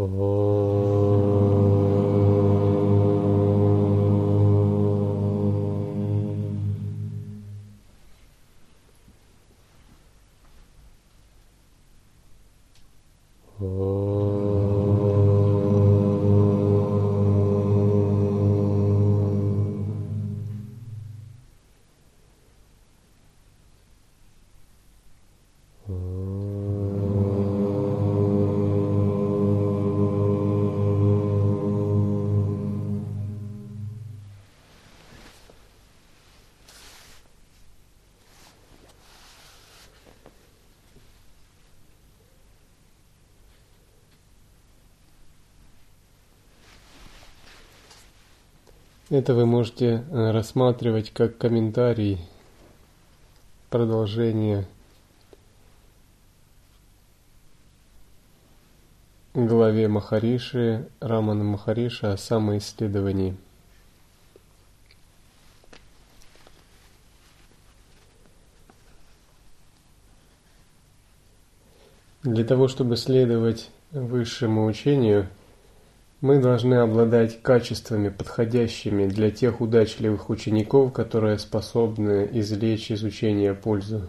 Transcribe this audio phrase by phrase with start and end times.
[0.00, 0.97] Oh.
[49.10, 52.18] Это вы можете э, рассматривать как комментарий,
[53.70, 54.66] продолжение
[59.32, 63.34] главе Махариши, Рамана Махариша о самоисследовании.
[72.24, 75.28] Для того, чтобы следовать высшему учению–
[76.20, 84.02] мы должны обладать качествами, подходящими для тех удачливых учеников, которые способны извлечь из учения пользу.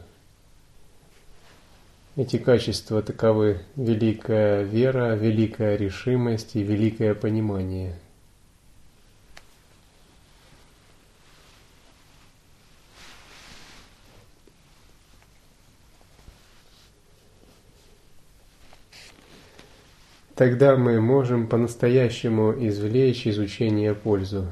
[2.16, 7.96] Эти качества таковы великая вера, великая решимость и великое понимание–
[20.40, 24.48] Тогда мы можем по-настоящему извлечь из учения пользу.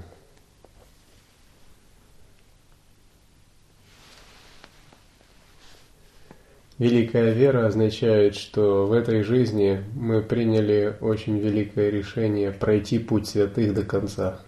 [6.77, 13.73] Великая вера означает, что в этой жизни мы приняли очень великое решение пройти путь святых
[13.73, 14.41] до конца.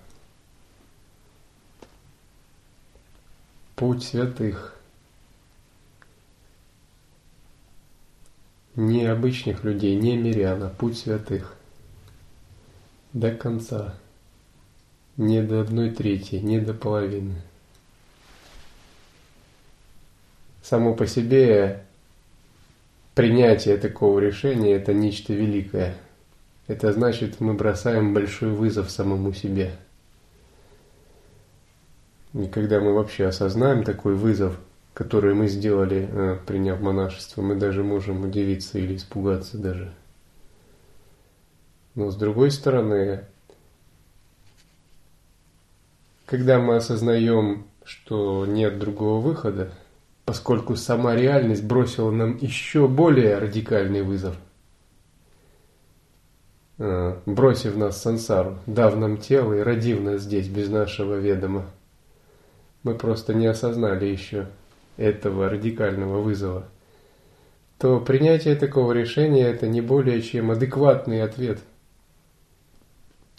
[3.77, 4.75] Путь святых–
[8.79, 11.53] Не обычных людей, не мирян, а путь святых.
[13.11, 13.95] До конца.
[15.17, 17.35] Не до одной трети, не до половины.
[20.63, 21.83] Само по себе
[23.15, 25.97] принятие такого решения– это нечто великое.
[26.67, 29.73] Это значит, мы бросаем большой вызов самому себе.
[32.33, 34.57] И когда мы вообще осознаем такой вызов–
[34.99, 39.93] которые мы сделали, э, приняв монашество, мы даже можем удивиться или испугаться даже.
[41.95, 43.23] Но с другой стороны,
[46.25, 49.71] когда мы осознаем, что нет другого выхода,
[50.25, 54.35] поскольку сама реальность бросила нам еще более радикальный вызов,
[56.77, 61.67] э, бросив нас сансару, дав нам тело и родив нас здесь без нашего ведома,
[62.83, 64.47] мы просто не осознали еще
[64.99, 66.67] этого радикального вызова,
[67.79, 71.59] то принятие такого решения это не более чем адекватный ответ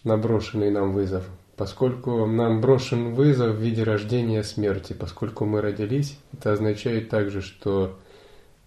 [0.02, 6.18] на брошенный нам вызов, поскольку нам брошен вызов в виде рождения смерти, поскольку мы родились,
[6.32, 7.98] это означает также, что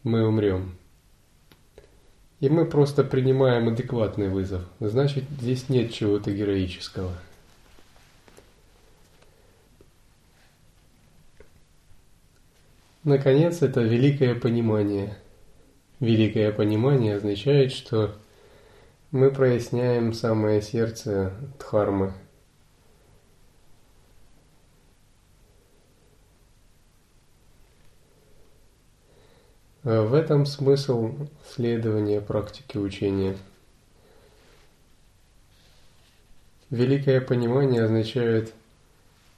[0.04, 0.76] мы умрем.
[2.40, 4.62] И мы просто принимаем адекватный вызов.
[4.80, 7.12] Значит, здесь нет чего-то героического.
[13.04, 15.18] Наконец, это великое понимание.
[16.00, 18.16] Великое понимание означает, что
[19.12, 22.14] мы проясняем самое сердце Дхармы.
[29.84, 33.36] В этом смысл следования практики учения.
[36.70, 38.54] Великое понимание означает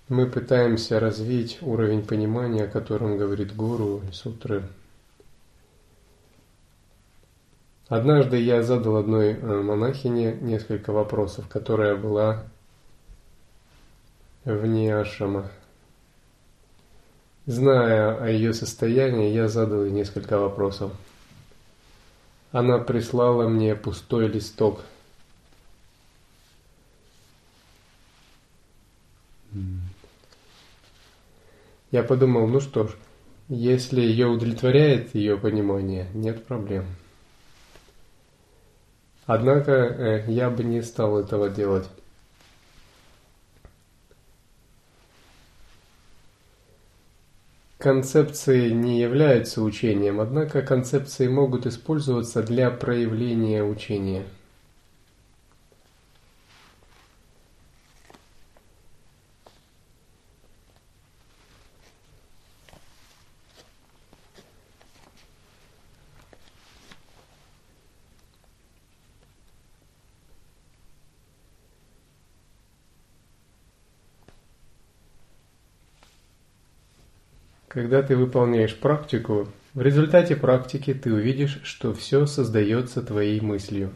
[0.07, 4.63] мы пытаемся развить уровень понимания, о котором говорит Гуру и Сутры.
[7.87, 12.43] Однажды я задал одной э, монахине несколько вопросов, которая была
[14.43, 15.51] вне ашрама.
[17.47, 20.91] Зная о ее состоянии, я задал ей несколько вопросов.
[22.51, 24.81] Она прислала мне пустой листок–
[31.95, 32.91] Я подумал, ну что ж,
[33.47, 36.83] если ее удовлетворяет ее понимание, нет проблем.
[39.25, 41.87] Однако э, я бы не стал этого делать.
[47.77, 54.25] Концепции не являются учением, однако концепции могут использоваться для проявления учения.
[77.75, 83.91] Когда ты выполняешь практику, в результате практики ты увидишь, что все создается твоей мыслью.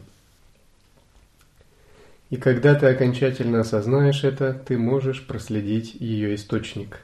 [2.28, 7.00] И когда ты окончательно осознаешь это, ты можешь проследить ее источник.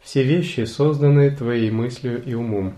[0.00, 2.74] Все вещи созданы твоей мыслью и умом.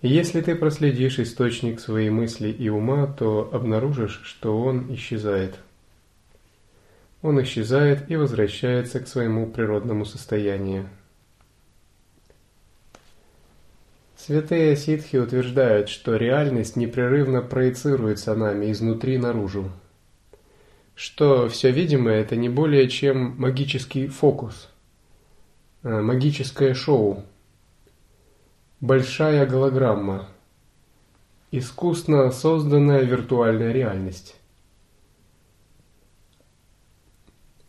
[0.00, 5.58] И если ты проследишь источник своей мысли и ума, то обнаружишь, что он исчезает.
[7.24, 10.90] Он исчезает и возвращается к своему природному состоянию.
[14.14, 19.72] Святые ситхи утверждают, что реальность непрерывно проецируется нами изнутри наружу.
[20.94, 24.68] Что все видимое– это не более чем магический фокус,
[25.82, 27.24] э, магическое шоу,
[28.80, 30.28] большая голограмма,
[31.50, 34.36] искусно созданная виртуальная реальность.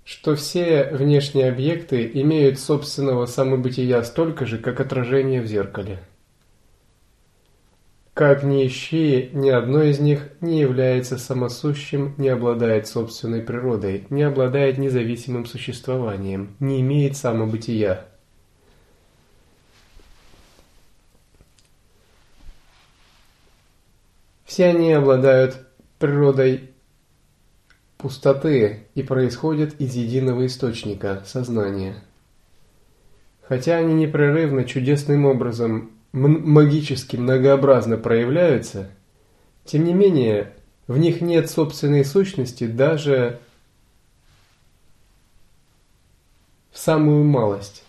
[0.06, 6.00] Что все внешние объекты имеют собственного самобытия столько же, как отражение в зеркале–
[8.16, 14.24] как ни ищи, ни одно из них не является самосущим, не обладает собственной природой, не
[14.24, 18.06] обладает независимым существованием, не имеет самобытия.
[24.46, 25.68] Все они обладают
[26.00, 26.70] природой
[28.06, 32.04] пустоты и происходят из единого источника– сознания.
[33.42, 38.92] Хотя они непрерывно, чудесным образом магически многообразно проявляются,
[39.64, 40.54] тем не менее
[40.86, 43.40] в них нет собственной сущности даже
[46.72, 47.84] в самую малость.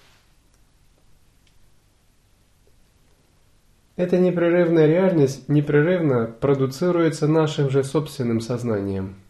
[3.97, 9.17] Эта непрерывная реальность непрерывно продуцируется нашим же собственным сознанием–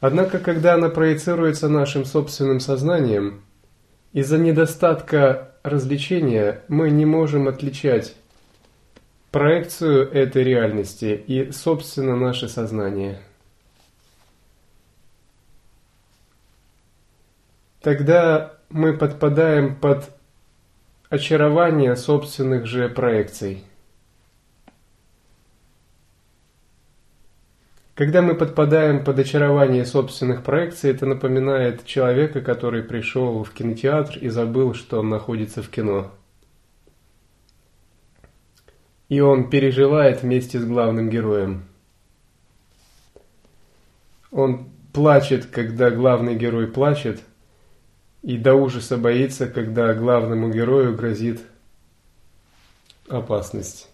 [0.00, 3.42] Однако, когда она проецируется нашим собственным сознанием,
[4.12, 8.14] из-за недостатка развлечения мы не можем отличать
[9.30, 13.20] проекцию этой реальности и, собственно, наше сознание.
[17.80, 20.10] Тогда мы подпадаем под
[21.08, 23.64] очарование собственных же проекций–
[27.96, 34.28] Когда мы подпадаем под очарование собственных проекций, это напоминает человека, который пришел в кинотеатр и
[34.28, 36.12] забыл, что он находится в кино.
[39.08, 41.64] И он переживает вместе с главным героем.
[44.30, 47.22] Он плачет, когда главный герой плачет,
[48.20, 51.40] и до ужаса боится, когда главному герою грозит
[53.08, 53.88] опасность.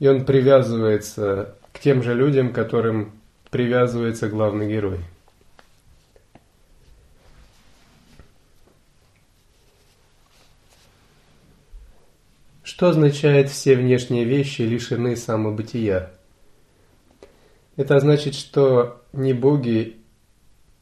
[0.00, 3.12] И он привязывается к тем же людям, к которым
[3.50, 5.00] привязывается главный герой.
[12.62, 16.12] Что означает «все внешние вещи лишены самобытия»?
[17.76, 19.98] Это значит, что ни боги,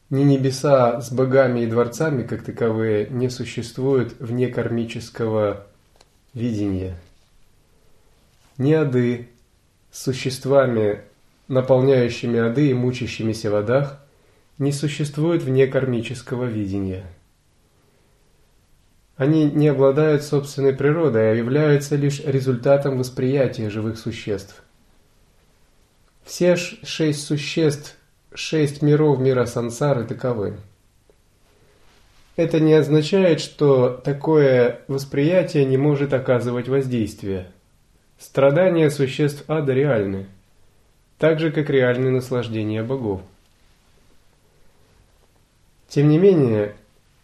[0.09, 5.67] ни небеса с богами и дворцами, как таковые, не существуют вне кармического
[6.33, 6.95] видения.
[8.57, 9.29] Ни ады,
[9.91, 11.01] существами,
[11.47, 13.99] наполняющими ады и мучащимися водах,
[14.57, 17.05] не существует вне кармического видения.
[19.15, 24.63] Они не обладают собственной природой, а являются лишь результатом восприятия живых существ.
[26.23, 27.97] Все шесть существ,
[28.33, 30.57] шесть миров мира сансары таковы.
[32.35, 37.51] Это не означает, что такое восприятие не может оказывать воздействие–
[38.19, 40.25] Страдания существ ада реальны,
[41.17, 43.21] так же, как реальны наслаждения богов.
[45.87, 46.75] Тем не менее,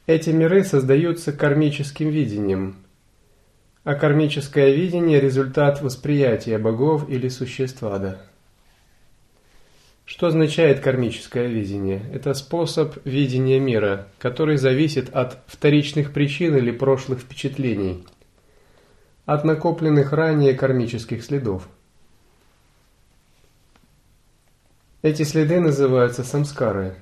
[0.07, 2.77] эти миры создаются кармическим видением,
[3.83, 8.21] а кармическое видение– результат восприятия богов или существ ада.
[10.05, 12.03] Что означает кармическое видение?
[12.13, 18.05] Это способ видения мира, который зависит от вторичных причин или прошлых впечатлений–
[19.25, 21.67] от накопленных ранее кармических следов.
[25.01, 26.95] Эти следы называются самскары.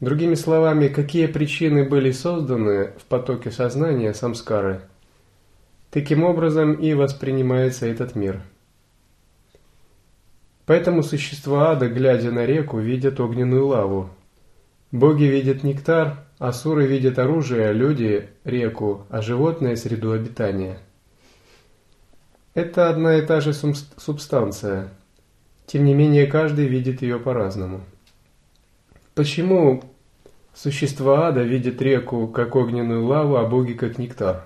[0.00, 4.82] Другими словами, какие причины были созданы в потоке сознания самскары,
[5.90, 8.42] таким образом и воспринимается этот мир.
[10.66, 14.10] Поэтому существа ада, глядя на реку, видят огненную лаву.
[14.90, 20.78] Боги видят нектар, асуры видят оружие, люди– реку, а животные– среду обитания–
[22.54, 24.90] Это одна и та же субстанция.
[25.66, 27.80] Тем не менее, каждый видит ее по-разному.
[29.14, 29.82] Почему
[30.52, 34.44] существа ада видят реку как огненную лаву, а боги как нектар?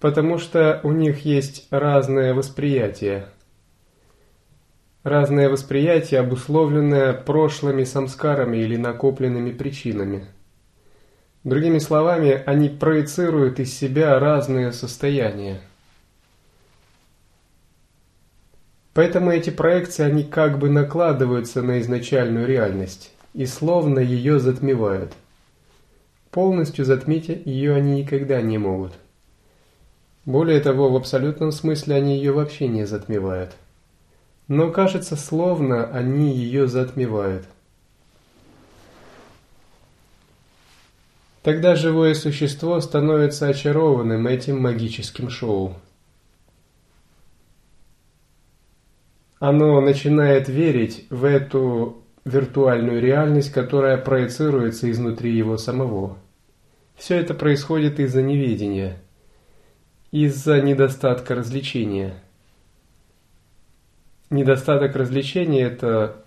[0.00, 3.26] Потому что у них есть разное восприятие.
[5.02, 10.26] Разное восприятие, обусловленное прошлыми самскарами или накопленными причинами.
[11.44, 15.60] Другими словами, они проецируют из себя разные состояния.
[18.94, 25.12] Поэтому эти проекции, они как бы накладываются на изначальную реальность и словно ее затмевают.
[26.30, 28.92] Полностью затмить ее они никогда не могут.
[30.24, 33.52] Более того, в абсолютном смысле они ее вообще не затмевают.
[34.46, 37.46] Но кажется, словно они ее затмевают.
[41.42, 45.74] Тогда живое существо становится очарованным этим магическим шоу.
[49.44, 56.16] Оно начинает верить в эту виртуальную реальность, которая проецируется изнутри его самого.
[56.94, 58.98] Все это происходит из-за неведения–
[60.12, 62.14] из-за недостатка развлечения.
[64.30, 66.24] Недостаток развлечения– это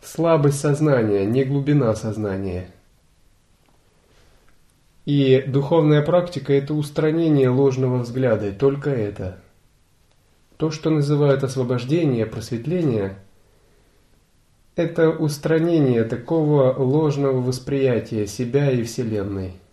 [0.00, 2.70] слабость сознания, не глубина сознания.
[5.04, 9.43] И духовная практика– это устранение ложного взгляда, и только это.
[10.56, 13.16] То, что называют освобождение, просветление–
[14.76, 19.54] это устранение такого ложного восприятия себя и Вселенной–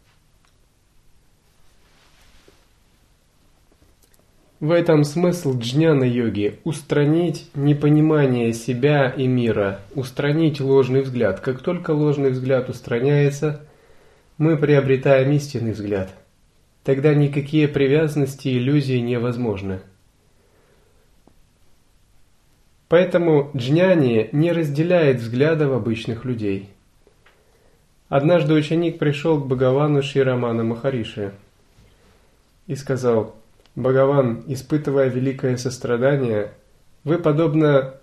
[4.61, 11.39] В этом смысл джняна-йоги– устранить непонимание себя и мира, устранить ложный взгляд.
[11.39, 13.61] Как только ложный взгляд устраняется,
[14.37, 16.13] мы приобретаем истинный взгляд.
[16.83, 19.79] Тогда никакие привязанности и иллюзии невозможны.
[22.91, 26.67] Поэтому джняни не разделяет взглядов обычных людей.
[28.09, 31.31] Однажды ученик пришел к Бхагавану Ширамана Махариши
[32.67, 33.33] и сказал–
[33.75, 36.51] Бхагаван, испытывая великое сострадание,
[37.05, 37.93] вы, подобно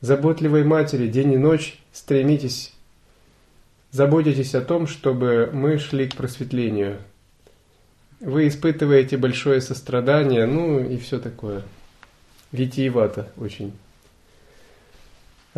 [0.00, 2.74] заботливой матери, день и ночь стремитесь,
[3.92, 6.98] заботитесь о том, чтобы мы шли к просветлению.
[8.18, 11.62] Вы испытываете большое сострадание, ну и все такое.
[12.50, 13.74] Витиевато очень.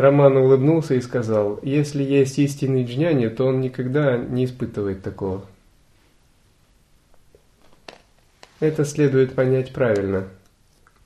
[0.00, 5.44] Роман улыбнулся и сказал, если есть истинный джняни, то он никогда не испытывает такого.
[8.60, 10.28] Это следует понять правильно.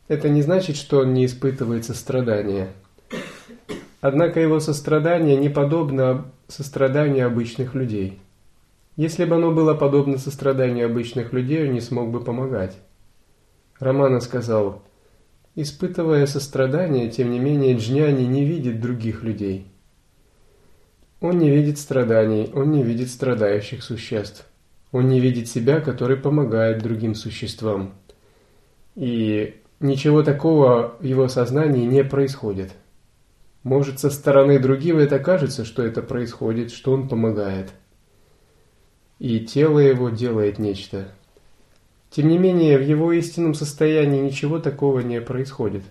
[0.06, 2.68] Это не значит, что он не испытывает сострадания.
[4.00, 8.20] Однако его сострадание не подобно состраданию обычных людей.
[8.96, 12.76] Если бы оно было подобно состраданию обычных людей, он не смог бы помогать.
[13.80, 14.82] Романа сказал,
[15.54, 19.66] испытывая сострадание, тем не менее Джняни не видит других людей.
[21.20, 24.46] Он не видит страданий, он не видит страдающих существ.
[24.92, 27.94] Он не видит себя, который помогает другим существам.
[28.94, 32.72] И ничего такого в его сознании не происходит.
[33.62, 37.72] Может, со стороны других это кажется, что это происходит, что он помогает.
[39.18, 41.08] И тело его делает нечто.
[42.14, 45.82] Тем не менее, в его истинном состоянии ничего такого не происходит.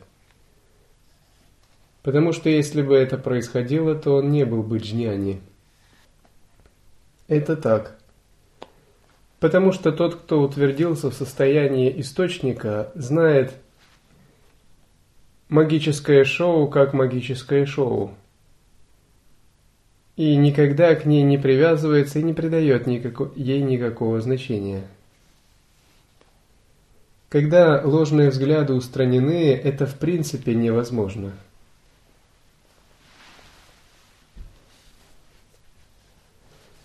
[2.01, 5.41] Потому что если бы это происходило, то он не был бы джняни.
[7.27, 7.97] Это так.
[9.41, 13.51] Потому что тот, кто утвердился в состоянии источника, знает
[15.49, 18.13] магическое шоу как магическое шоу.
[20.15, 24.87] И никогда к ней не привязывается и не придает никако, ей никакого значения.
[27.33, 31.31] Когда ложные взгляды устранены, это в принципе невозможно.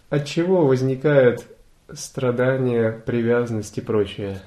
[0.09, 1.45] От чего возникает
[1.93, 4.41] страдания, привязанность и прочее.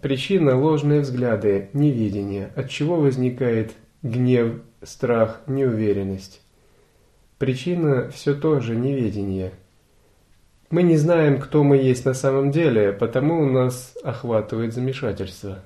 [0.00, 6.40] Причина– ложные взгляды, невидение, от чего возникает гнев, страх, неуверенность.
[7.36, 9.52] Причина– все тоже неведение.
[10.70, 15.64] Мы не знаем, кто мы есть на самом деле, потому у нас охватывает замешательство.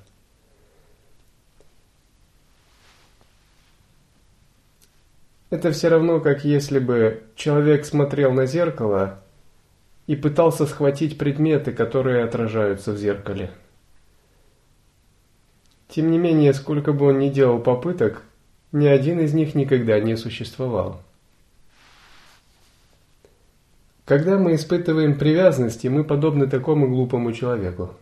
[5.51, 9.19] Это все равно, как если бы человек смотрел на зеркало–
[10.07, 13.51] и пытался схватить предметы, которые отражаются в зеркале.
[15.89, 18.23] Тем не менее, сколько бы он ни делал попыток,
[18.73, 21.03] ни один из них никогда не существовал.
[24.05, 27.95] Когда мы испытываем привязанности, мы подобны такому глупому человеку.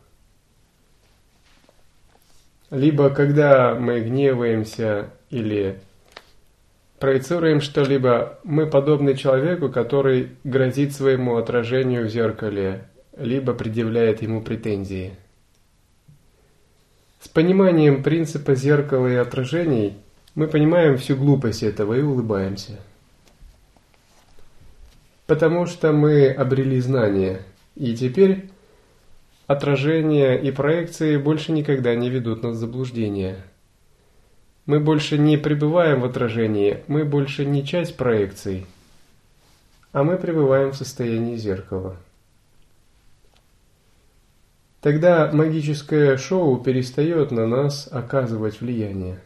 [2.71, 5.81] либо когда мы гневаемся или
[6.99, 12.85] проецируем что-либо, мы подобны человеку, который грозит своему отражению в зеркале,
[13.17, 15.17] либо предъявляет ему претензии.
[17.21, 19.99] С пониманием принципа зеркала и отражений
[20.35, 22.79] мы понимаем всю глупость этого и улыбаемся.
[25.31, 27.43] Потому что мы обрели знания,
[27.77, 28.51] и теперь
[29.47, 33.37] отражения и проекции больше никогда не ведут нас в заблуждение–
[34.67, 38.67] мы больше не пребываем в отражении, мы больше не часть проекций,
[39.91, 41.97] а мы пребываем в состоянии зеркала.
[44.81, 49.21] Тогда магическое шоу перестает на нас оказывать влияние.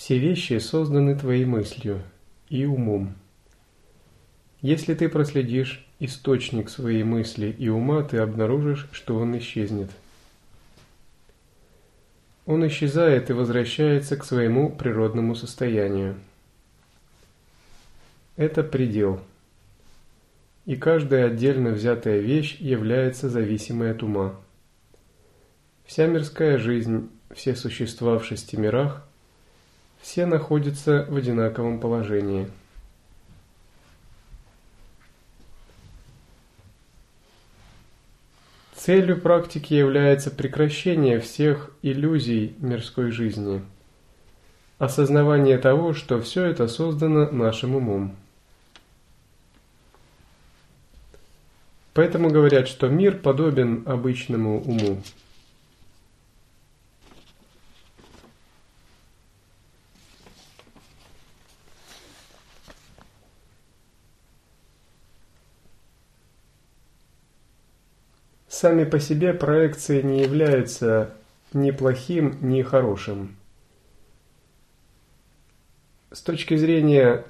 [0.00, 2.00] Все вещи созданы твоей мыслью
[2.48, 3.16] и умом.
[4.62, 9.90] Если ты проследишь источник своей мысли и ума, ты обнаружишь, что он исчезнет.
[12.46, 16.16] Он исчезает и возвращается к своему природному состоянию.
[18.36, 19.20] Это предел.
[20.64, 24.34] И каждая отдельно взятая вещь является зависимой от ума.
[25.84, 29.06] Вся мирская жизнь, все существа в шести мирах,
[30.00, 32.48] все находятся в одинаковом положении–
[38.80, 43.60] Целью практики является прекращение всех иллюзий мирской жизни,
[44.78, 48.16] осознавание того, что все это создано нашим умом.
[51.92, 55.02] Поэтому говорят, что мир подобен обычному уму.
[68.60, 71.14] Сами по себе проекции не являются
[71.54, 73.38] ни плохим, ни хорошим.
[76.12, 77.24] С точки зрения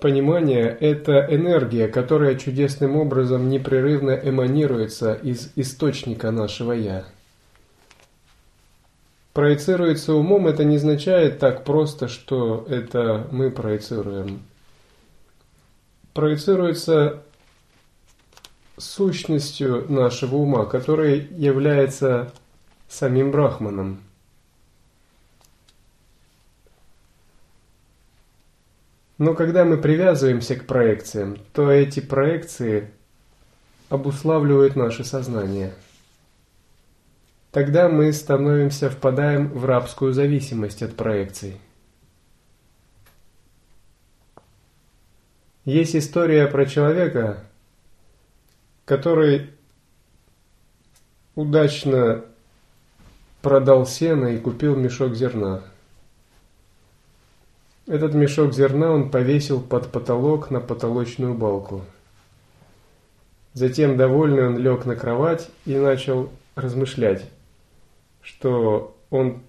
[0.00, 7.04] понимания, это энергия, которая чудесным образом непрерывно эманируется из источника нашего «я».
[9.32, 14.44] Проецируется умом, это не означает так просто, что это мы проецируем.
[16.12, 17.24] Проецируется
[18.76, 22.32] сущностью нашего ума, который является
[22.88, 24.00] самим Брахманом.
[29.18, 32.90] Но когда мы привязываемся к проекциям, то эти проекции
[33.88, 35.72] обуславливают наше сознание.
[37.52, 41.60] Тогда мы становимся, впадаем в рабскую зависимость от проекций.
[45.64, 47.44] Есть история про человека,
[48.84, 49.50] который
[51.34, 52.24] удачно
[53.42, 55.62] продал сено и купил мешок зерна.
[57.86, 61.82] Этот мешок зерна он повесил под потолок на потолочную балку.
[63.52, 67.28] Затем, довольный, он лег на кровать и начал размышлять,
[68.22, 69.42] что он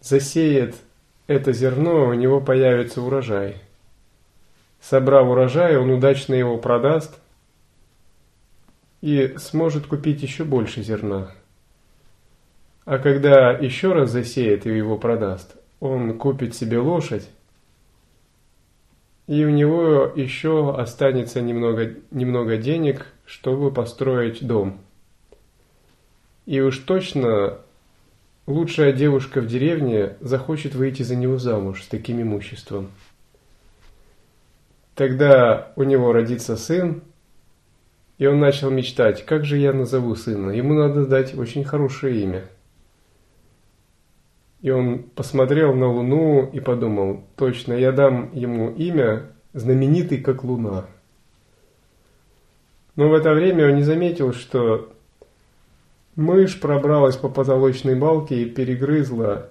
[0.00, 0.74] засеет
[1.28, 3.62] это зерно, у него появится урожай–
[4.80, 7.18] Собрав урожай, он удачно его продаст
[9.00, 11.32] и сможет купить еще больше зерна.
[12.84, 17.28] А когда еще раз засеет и его продаст, он купит себе лошадь,
[19.26, 24.78] и у него еще останется немного, немного денег, чтобы построить дом.
[26.46, 27.58] И уж точно
[28.46, 32.92] лучшая девушка в деревне захочет выйти за него замуж с таким имуществом.
[34.96, 37.02] Тогда у него родится сын,
[38.16, 40.50] и он начал мечтать, как же я назову сына.
[40.52, 42.48] Ему надо дать очень хорошее имя.
[44.62, 50.86] И он посмотрел на Луну и подумал, точно, я дам ему имя, знаменитый как Луна.
[52.96, 54.90] Но в это время он не заметил, что
[56.14, 59.50] мышь пробралась по потолочной балке и перегрызла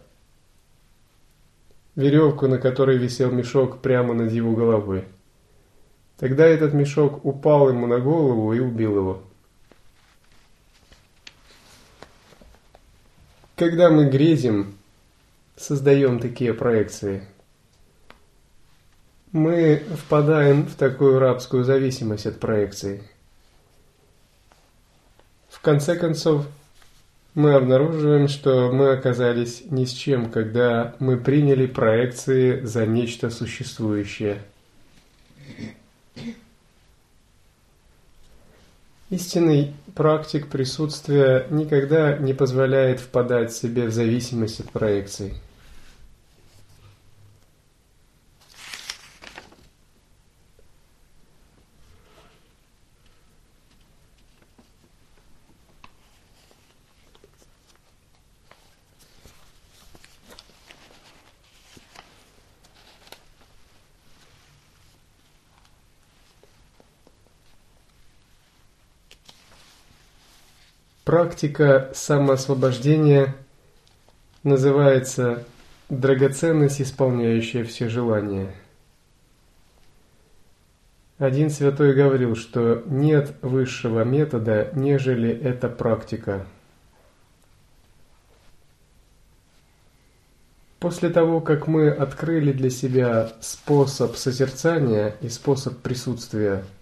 [1.95, 5.05] веревку, на которой висел мешок прямо над его головой.
[6.17, 9.23] Тогда этот мешок упал ему на голову и убил его.
[13.55, 14.75] Когда мы грезим,
[15.55, 17.25] создаем такие проекции,
[19.31, 23.03] мы впадаем в такую рабскую зависимость от проекций.
[25.49, 26.45] В конце концов,
[27.33, 34.41] мы обнаруживаем, что мы оказались ни с чем, когда мы приняли проекции за нечто существующее.
[39.09, 45.33] Истинный практик присутствия никогда не позволяет впадать себе в зависимость от проекций.
[71.05, 73.35] Практика самоосвобождения
[74.41, 75.45] называется
[75.87, 78.51] драгоценность, исполняющая все желания.
[81.19, 86.47] Один святой говорил, что нет высшего метода, нежели эта практика.
[90.79, 96.63] После того, как мы открыли для себя способ созерцания и способ присутствия–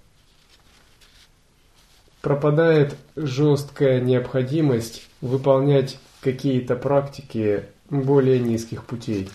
[2.23, 9.29] пропадает жесткая необходимость выполнять какие-то практики более низких путей.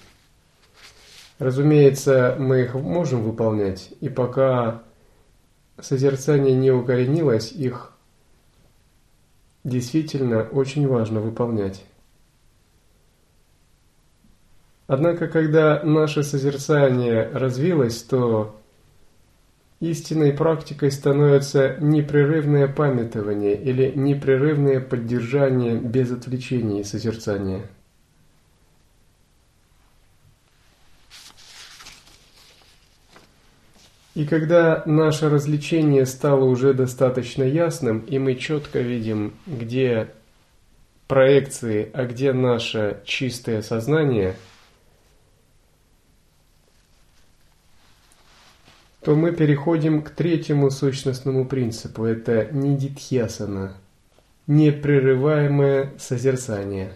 [1.39, 4.83] Разумеется, мы их можем выполнять, и пока
[5.79, 7.93] созерцание не укоренилось, их
[9.65, 11.85] действительно очень важно выполнять.
[14.87, 18.59] Однако, когда наше созерцание развилось, то
[19.81, 27.63] Истинной практикой становится непрерывное памятование или непрерывное поддержание без отвлечений созерцания.
[34.17, 40.09] И когда наше развлечение стало уже достаточно ясным, и мы четко видим, где
[41.07, 44.35] проекции, а где наше чистое сознание–
[49.09, 52.05] то мы переходим к третьему сущностному принципу.
[52.05, 53.73] Это нидитхьясана,
[54.47, 56.93] непрерываемое созерцание.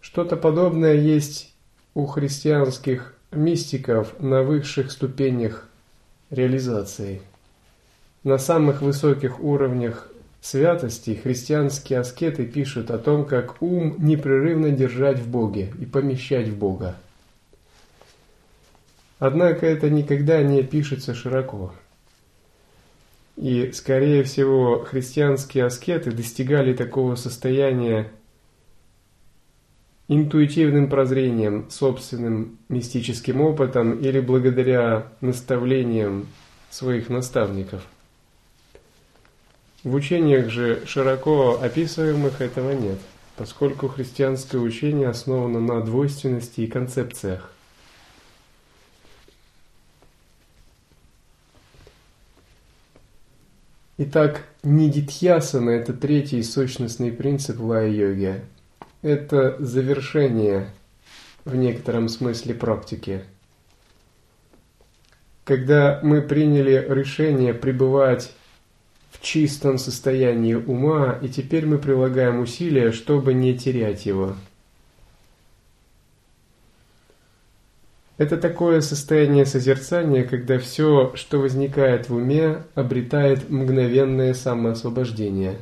[0.00, 1.54] Что-то подобное есть
[1.92, 5.68] у христианских мистиков на высших ступенях
[6.30, 7.20] реализации.
[8.24, 15.28] На самых высоких уровнях святости христианские аскеты пишут о том, как ум непрерывно держать в
[15.28, 16.96] Боге и помещать в Бога.
[19.18, 21.74] Однако это никогда не пишется широко.
[23.36, 28.10] И, скорее всего, христианские аскеты достигали такого состояния
[30.08, 36.26] интуитивным прозрением, собственным мистическим опытом или благодаря наставлениям
[36.70, 37.86] своих наставников.
[39.84, 42.98] В учениях же широко описываемых этого нет,
[43.36, 47.52] поскольку христианское учение основано на двойственности и концепциях.
[54.00, 58.42] Итак, нидитхьясана– это третий сущностный принцип лая-йоги.
[59.02, 60.70] Это завершение
[61.44, 63.24] в некотором смысле практики.
[65.42, 68.32] Когда мы приняли решение пребывать
[69.10, 74.36] в чистом состоянии ума, и теперь мы прилагаем усилия, чтобы не терять его–
[78.18, 85.56] Это такое состояние созерцания, когда все, что возникает в уме, обретает мгновенное самоосвобождение.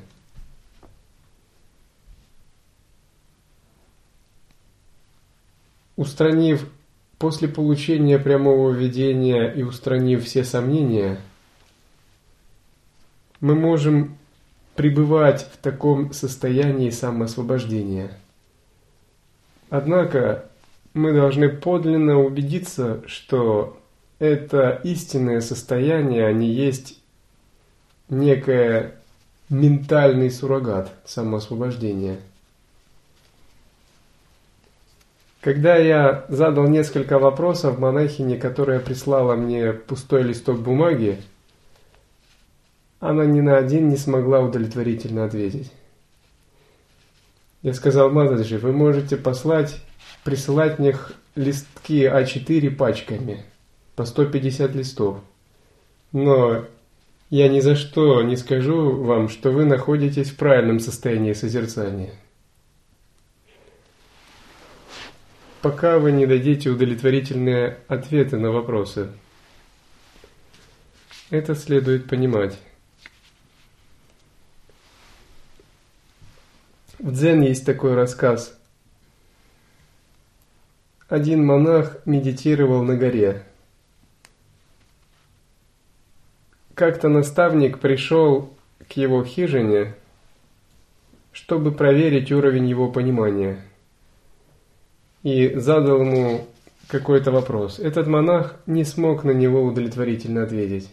[5.97, 6.67] Устранив
[7.19, 11.21] после получения прямого видения и устранив все сомнения,
[13.41, 14.17] мы можем
[14.77, 18.19] пребывать в таком состоянии самоосвобождения.
[19.69, 20.49] Однако
[20.97, 23.79] мы должны подлинно убедиться, что
[24.19, 26.99] это истинное состояние, а не есть
[28.09, 28.95] некое
[29.51, 32.17] ментальный суррогат самоосвобождения.
[35.43, 41.23] Когда я задал несколько вопросов монахине, которая прислала мне пустой листок бумаги,
[43.01, 45.71] она ни на один не смогла удовлетворительно ответить.
[47.63, 49.81] Я сказал, Мазаджи, вы можете послать
[50.27, 50.93] присылать мне
[51.37, 53.45] листки А4 пачками
[53.95, 55.21] по 150 листов.
[56.11, 56.65] Но
[57.31, 62.13] я ни за что не скажу вам, что вы находитесь в правильном состоянии созерцания.
[65.63, 69.13] Пока вы не дадите удовлетворительные ответы на вопросы.
[71.31, 72.59] Это следует понимать.
[76.99, 78.57] В дзен есть такой рассказ.
[81.09, 83.45] Один монах медитировал на горе.
[86.75, 88.53] Как-то наставник пришел
[88.89, 89.95] к его хижине,
[91.31, 93.63] чтобы проверить уровень его понимания.
[95.23, 96.49] И задал ему
[96.89, 97.79] какой-то вопрос.
[97.79, 100.91] Этот монах не смог на него удовлетворительно ответить.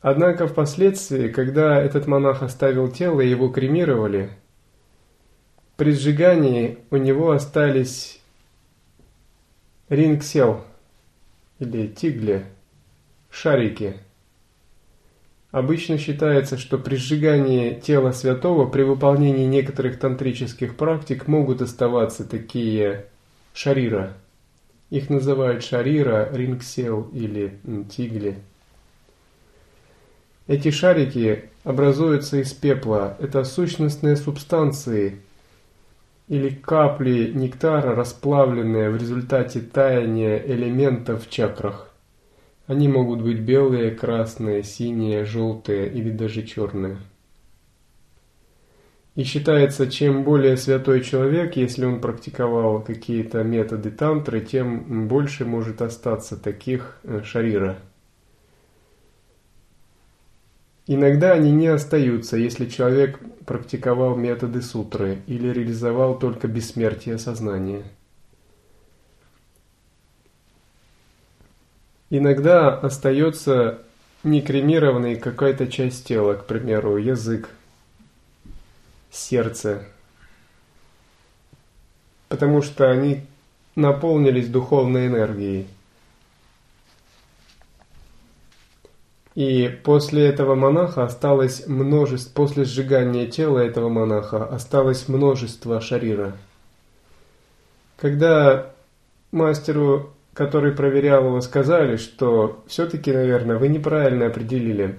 [0.00, 4.30] Однако впоследствии, когда этот монах оставил тело и его кремировали,
[5.80, 8.20] при сжигании у него остались
[9.88, 10.62] рингсел
[11.58, 12.44] или тигли,
[13.30, 13.96] шарики.
[15.52, 23.06] Обычно считается, что при сжигании тела святого при выполнении некоторых тантрических практик могут оставаться такие
[23.54, 24.12] шарира.
[24.90, 27.58] Их называют шарира, рингсел или
[27.90, 28.36] тигли.
[30.46, 33.16] Эти шарики образуются из пепла.
[33.18, 35.22] Это сущностные субстанции
[36.30, 41.92] или капли нектара, расплавленные в результате таяния элементов в чакрах.
[42.68, 46.98] Они могут быть белые, красные, синие, желтые или даже черные.
[49.16, 55.82] И считается, чем более святой человек, если он практиковал какие-то методы тантры, тем больше может
[55.82, 57.80] остаться таких э, шарира–
[60.92, 67.84] Иногда они не остаются, если человек практиковал методы сутры или реализовал только бессмертие сознания.
[72.10, 73.82] Иногда остается
[74.24, 77.50] некремированной какая-то часть тела, к примеру, язык,
[79.12, 79.84] сердце,
[82.26, 83.26] потому что они
[83.76, 85.68] наполнились духовной энергией.
[89.34, 96.36] И после этого монаха осталось множество, после сжигания тела этого монаха осталось множество шарира.
[97.96, 98.72] Когда
[99.30, 104.98] мастеру, который проверял его, сказали, что все-таки, наверное, вы неправильно определили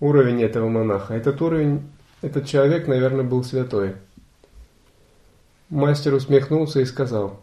[0.00, 1.14] уровень этого монаха.
[1.14, 1.90] Этот уровень,
[2.22, 3.96] этот человек, наверное, был святой.
[5.68, 7.42] Мастер усмехнулся и сказал,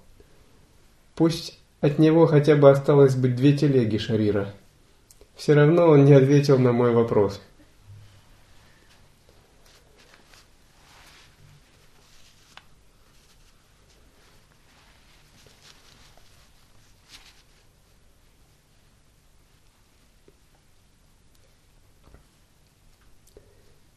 [1.14, 4.48] пусть от него хотя бы осталось быть две телеги шарира.
[5.36, 7.42] Все равно он не ответил на мой вопрос.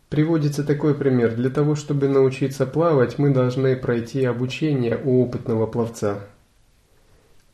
[0.08, 1.36] Приводится такой пример.
[1.36, 6.26] Для того, чтобы научиться плавать, мы должны пройти обучение у опытного пловца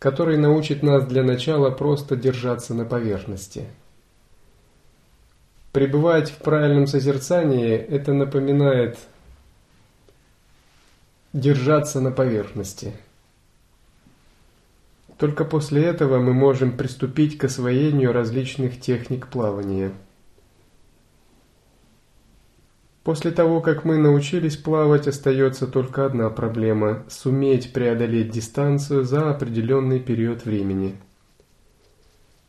[0.04, 3.64] который научит нас для начала просто держаться на поверхности.
[5.72, 8.98] Пребывать в правильном созерцании– это напоминает
[11.32, 12.92] держаться на поверхности.
[15.16, 19.90] Только после этого мы можем приступить к освоению различных техник плавания–
[23.04, 30.00] После того, как мы научились плавать, остается только одна проблема– суметь преодолеть дистанцию за определенный
[30.00, 30.96] период времени.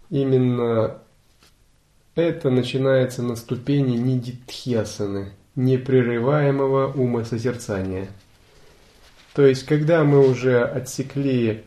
[0.10, 1.00] Именно
[2.16, 8.08] это начинается на ступени нидитхьясаны, непрерываемого умосозерцания.
[9.34, 11.66] То есть, когда мы уже отсекли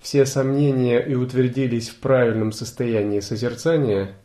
[0.00, 4.14] все сомнения и утвердились в правильном состоянии созерцания–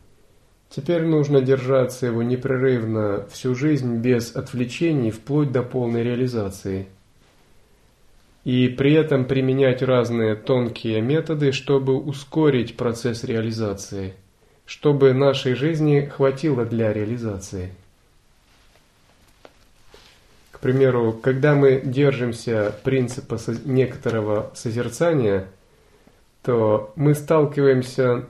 [0.70, 6.86] Теперь нужно держаться его непрерывно всю жизнь без отвлечений вплоть до полной реализации.
[8.44, 14.14] И при этом применять разные тонкие методы, чтобы ускорить процесс реализации,
[14.66, 17.72] чтобы нашей жизни хватило для реализации.
[20.52, 25.48] К примеру, когда мы держимся принципа некоторого созерцания,
[26.42, 28.26] то мы сталкиваемся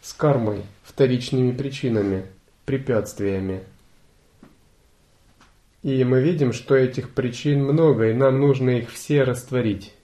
[0.00, 2.26] с кармой– вторичными причинами,
[2.64, 3.62] препятствиями.
[5.82, 9.94] И мы видим, что этих причин много, и нам нужно их все растворить.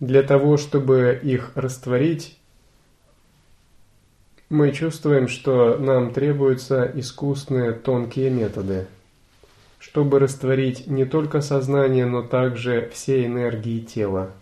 [0.00, 2.38] Для того, чтобы их растворить,
[4.48, 8.86] мы чувствуем, что нам требуются искусные тонкие методы,
[9.78, 14.32] чтобы растворить не только сознание, но также все энергии тела.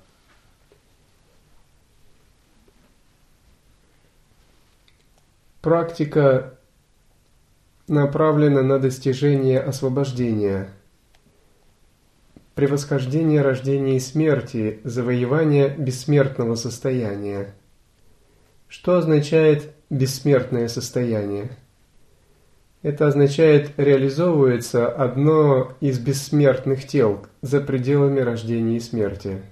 [5.60, 6.54] Практика
[7.86, 10.70] направлена на достижение освобождения,
[12.54, 17.52] превосхождение рождения и смерти, завоевание бессмертного состояния.
[18.68, 21.50] Что означает бессмертное состояние?
[22.80, 29.42] Это означает реализовывается одно из бессмертных тел за пределами рождения и смерти.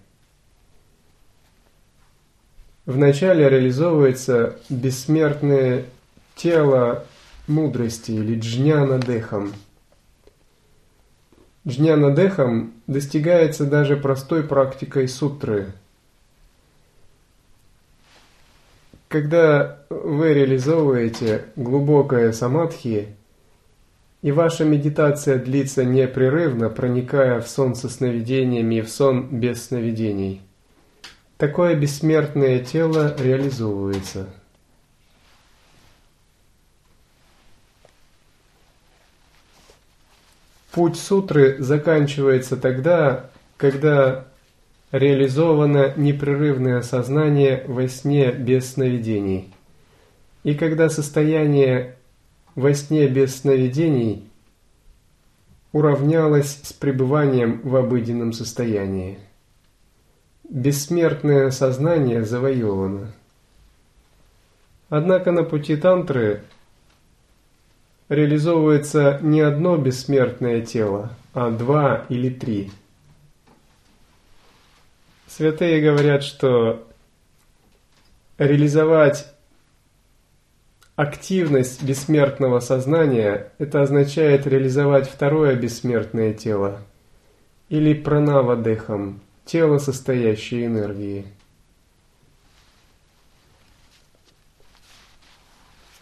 [2.87, 5.85] Вначале реализовывается бессмертное
[6.38, 7.05] тело
[7.46, 9.53] мудрости или джняна дехам.
[11.66, 15.72] Джняна дехам достигается даже простой практикой сутры.
[19.09, 23.09] Когда вы реализовываете глубокое самадхи,
[24.20, 30.42] и ваша медитация длится непрерывно, проникая в сон со сновидениями и в сон без сновидений,
[31.37, 34.29] такое бессмертное тело реализовывается–
[40.79, 44.29] Путь сутры заканчивается тогда, когда
[44.93, 49.53] реализовано непрерывное сознание во сне без сновидений.
[50.45, 51.97] И когда состояние
[52.55, 54.31] во сне без сновидений
[55.73, 59.19] уравнялось с пребыванием в обыденном состоянии.
[60.49, 63.11] Бессмертное сознание завоевано.
[64.91, 66.43] Однако на пути тантры
[68.09, 72.71] реализовывается не одно бессмертное тело, а два или три.
[75.27, 76.87] Святые говорят, что
[78.38, 79.27] реализовать
[80.97, 86.81] активность бессмертного сознания– это означает реализовать второе бессмертное тело
[87.68, 91.27] или пранава дехам– тело, состоящее энергии.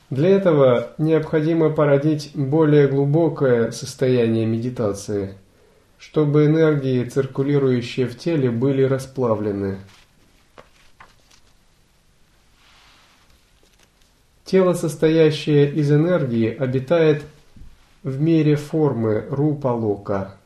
[0.08, 5.34] Для этого необходимо породить более глубокое состояние медитации,
[5.98, 9.78] чтобы энергии, циркулирующие в теле, были расплавлены.
[14.44, 17.24] Тело, состоящее из энергии, обитает
[18.04, 20.36] в мире формы рупа-лока.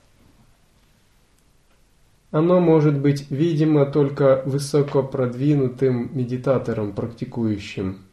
[2.30, 7.98] Оно может быть видимо только высоко продвинутым медитатором, практикующим–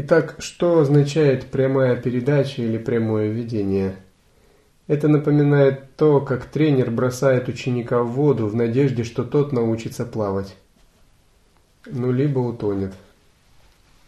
[0.00, 3.96] Итак, что означает прямая передача или прямое видение?
[4.86, 10.54] Это напоминает то, как тренер бросает ученика в воду в надежде, что тот научится плавать.
[11.84, 12.94] Ну, либо утонет,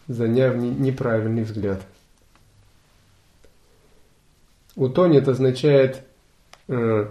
[0.07, 1.81] заняв неправильный взгляд.
[4.77, 6.03] Утонет означает,
[6.69, 7.09] э,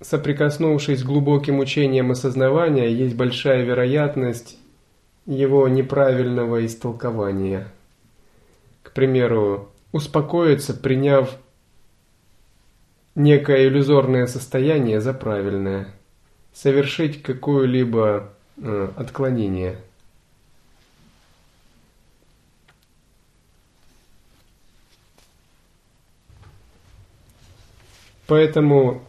[0.00, 4.58] соприкоснувшись с глубоким учением осознавания, есть большая вероятность
[5.24, 7.68] его неправильного истолкования–
[8.90, 11.36] примеру, успокоиться, приняв
[13.14, 15.88] некое иллюзорное состояние за правильное,
[16.52, 19.78] совершить какое-либо э, отклонение.
[28.26, 29.02] Поэтому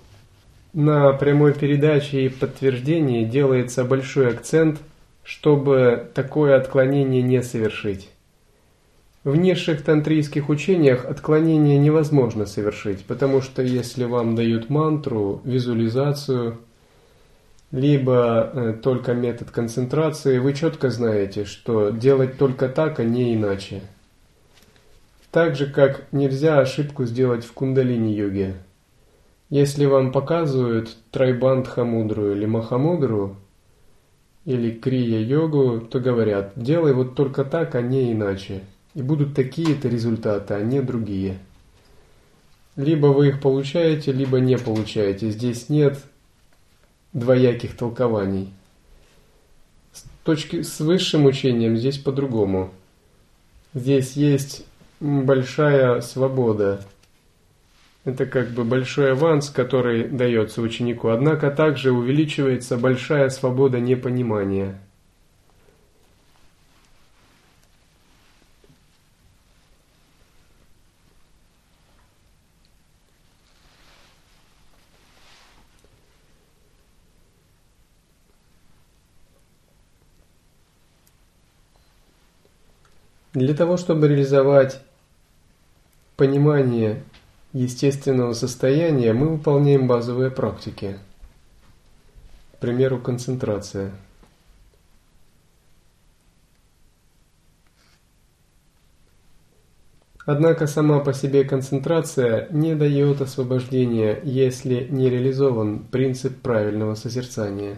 [0.74, 4.80] на прямой передаче и подтверждении делается большой акцент,
[5.24, 8.10] чтобы такое отклонение не совершить.
[9.24, 16.58] В низших тантрийских учениях отклонение невозможно совершить, потому что если вам дают мантру, визуализацию,
[17.72, 23.82] либо э, только метод концентрации, вы четко знаете, что делать только так, а не иначе.
[25.32, 28.56] Так же, как нельзя ошибку сделать в кундалини-йоге.
[29.50, 33.36] Если вам показывают трайбандха мудру или махамудру,
[34.46, 38.62] или крия-йогу, то говорят, делай вот только так, а не иначе.
[38.98, 41.38] И будут такие-то результаты, а не другие.
[42.76, 45.30] Либо вы их получаете, либо не получаете.
[45.30, 46.00] Здесь нет
[47.14, 48.52] двояких толкований.
[49.94, 52.74] С точки с высшим учением здесь по-другому.
[53.76, 54.66] Здесь есть
[55.00, 56.84] большая свобода.
[58.04, 61.10] Это как бы большой аванс, который дается ученику.
[61.10, 64.82] Однако также увеличивается большая свобода непонимания–
[83.38, 84.82] Для того, чтобы реализовать
[86.16, 87.04] понимание
[87.54, 90.98] естественного состояния, мы выполняем базовые практики.
[92.54, 93.92] К примеру, концентрация.
[100.26, 107.78] Однако сама по себе концентрация не дает освобождения, если не реализован принцип правильного созерцания.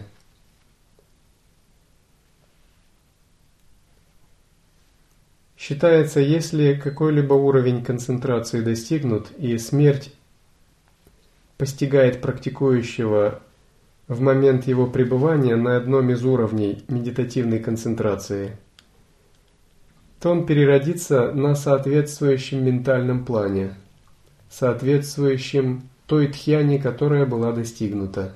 [5.60, 10.14] Считается, если какой-либо уровень концентрации достигнут и смерть
[11.58, 13.42] постигает практикующего
[14.08, 18.58] в момент его пребывания на одном из уровней медитативной концентрации–
[20.20, 23.76] то он переродится на соответствующем ментальном плане,
[24.50, 28.34] соответствующем той тхьяне, которая была достигнута.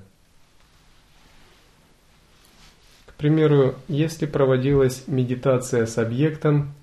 [3.05, 6.73] К примеру, если проводилась медитация с объектом,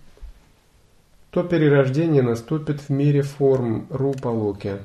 [1.31, 4.79] то перерождение наступит в мире форм Рупа-Локи.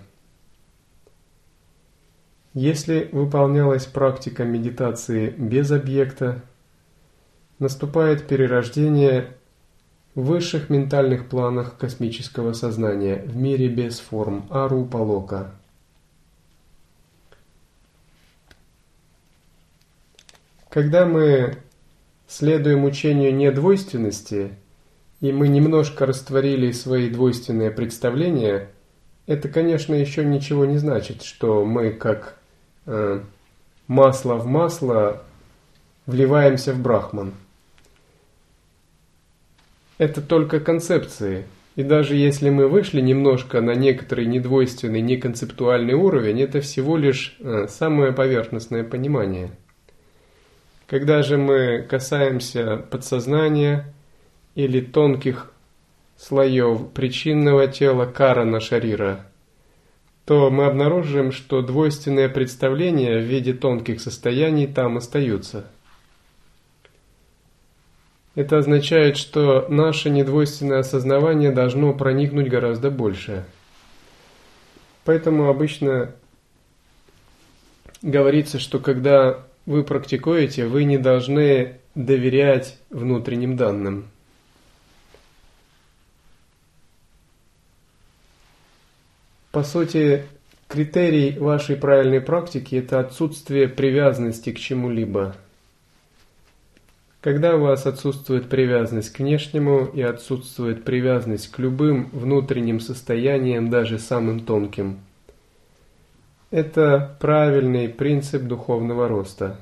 [2.54, 6.42] Если выполнялась практика медитации без объекта,
[7.60, 9.36] наступает перерождение
[10.14, 15.52] в высших ментальных планах космического сознания, в мире без форм, Арупалока.
[20.70, 21.58] Когда мы
[22.28, 24.52] следуем учению недвойственности,
[25.30, 28.70] и мы немножко растворили свои двойственные представления,
[29.28, 32.38] это, конечно, еще ничего не значит, что мы как
[32.86, 33.22] э,
[33.88, 35.24] масло в масло
[36.06, 37.34] вливаемся в брахман–
[39.98, 41.46] это только концепции.
[41.76, 47.68] И даже если мы вышли немножко на некоторый недвойственный, неконцептуальный уровень, это всего лишь э,
[47.70, 49.52] самое поверхностное понимание.
[50.88, 53.94] Когда же мы касаемся подсознания
[54.56, 55.52] или тонких
[56.18, 59.26] слоев причинного тела Карана Шарира,
[60.26, 65.66] то мы обнаружим, что двойственные представления в виде тонких состояний там остаются–
[68.36, 73.46] это означает, что наше недвойственное осознавание должно проникнуть гораздо больше.
[75.06, 76.12] Поэтому обычно
[78.02, 84.10] говорится, что когда вы практикуете, вы не должны доверять внутренним данным.
[89.56, 90.26] По сути,
[90.68, 95.34] критерий вашей правильной практики– это отсутствие привязанности к чему-либо–
[97.22, 103.98] когда у вас отсутствует привязанность к внешнему и отсутствует привязанность к любым внутренним состояниям, даже
[103.98, 105.00] самым тонким.
[106.52, 109.58] Это правильный принцип духовного роста.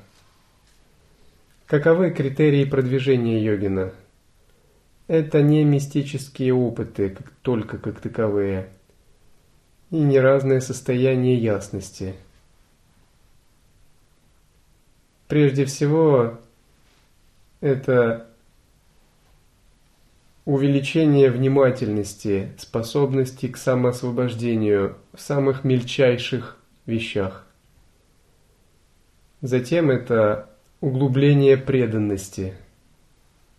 [1.67, 3.93] Каковы критерии продвижения йогина?
[5.07, 8.69] Это не мистические опыты, только как таковые,
[9.93, 12.15] и не разные состояния ясности.
[15.27, 16.39] Прежде всего,
[17.61, 18.25] это
[20.45, 27.45] увеличение внимательности, способности к самоосвобождению в самых мельчайших вещах.
[29.41, 30.49] Затем это
[30.81, 32.55] углубление преданности,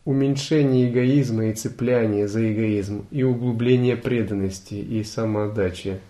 [0.04, 6.00] уменьшение эгоизма и цепляние за эгоизм и углубление преданности и самоотдачи.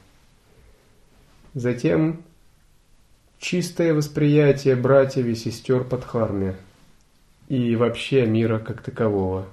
[1.55, 2.23] Затем
[3.39, 6.57] чистое восприятие братьев и сестер под харме–
[7.49, 9.47] и вообще мира как такового.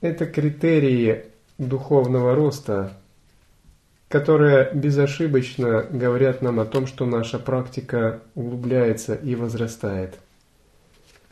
[0.00, 1.26] Это критерии
[1.58, 2.92] духовного роста,
[4.08, 10.18] которые безошибочно говорят нам о том, что наша практика углубляется и возрастает.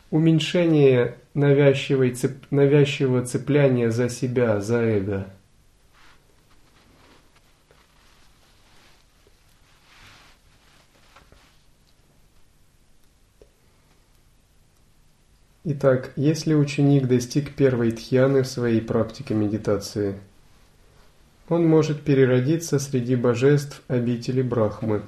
[0.09, 5.27] Уменьшение навязчивого цепляния за себя, за эго–
[15.63, 20.19] Итак, если ученик достиг первой тхьяны в своей практике медитации,
[21.49, 25.03] он может переродиться среди божеств обители Брахмы.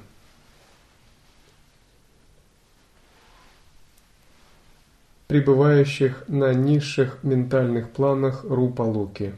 [5.28, 9.34] пребывающих на низших ментальных планах Рупа-Луки.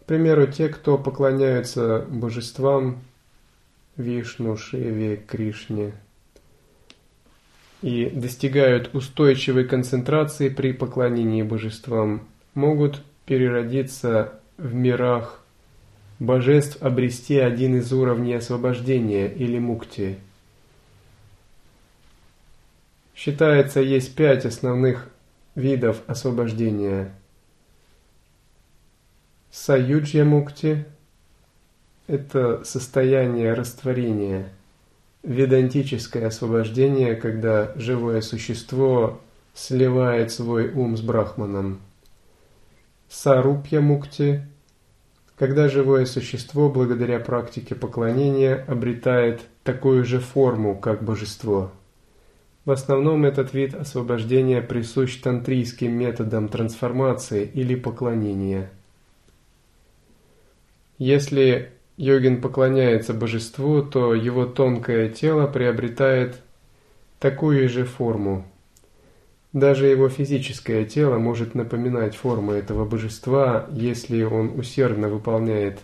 [0.00, 3.00] К примеру, те, кто поклоняются божествам
[3.96, 5.92] Вишну, Шиве, Кришне–
[7.82, 15.40] и достигают устойчивой концентрации при поклонении божествам, могут переродиться в мирах
[16.18, 20.18] божеств, обрести один из уровней освобождения или мукти.
[23.14, 25.08] Считается, есть пять основных
[25.54, 27.12] видов освобождения.
[29.50, 30.84] Саюджья мукти–
[32.06, 34.52] это состояние растворения–
[35.28, 39.20] ведантическое освобождение, когда живое существо
[39.54, 41.80] сливает свой ум с брахманом.
[43.10, 44.46] Сарупья мукти,
[45.36, 51.72] когда живое существо благодаря практике поклонения обретает такую же форму, как божество.
[52.64, 58.70] В основном этот вид освобождения присущ тантрийским методам трансформации или поклонения.
[60.98, 66.40] Если йогин поклоняется божеству, то его тонкое тело приобретает
[67.18, 68.46] такую же форму.
[69.52, 75.80] Даже его физическое тело может напоминать форму этого божества, если он усердно выполняет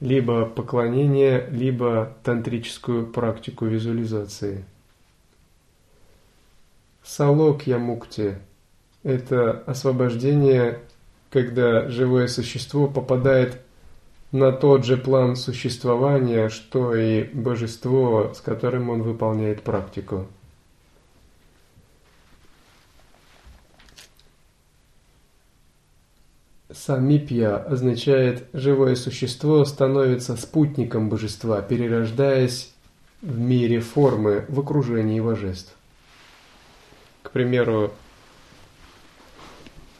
[0.00, 4.64] либо поклонение, либо тантрическую практику визуализации.
[7.02, 8.38] Салокья мукти–
[9.02, 10.78] это освобождение,
[11.30, 13.60] когда живое существо попадает
[14.32, 20.26] на тот же план существования, что и божество, с которым он выполняет практику.
[26.70, 32.74] Самипья означает «живое существо становится спутником божества, перерождаясь
[33.22, 35.74] в мире формы в окружении божеств».
[37.22, 37.92] К примеру,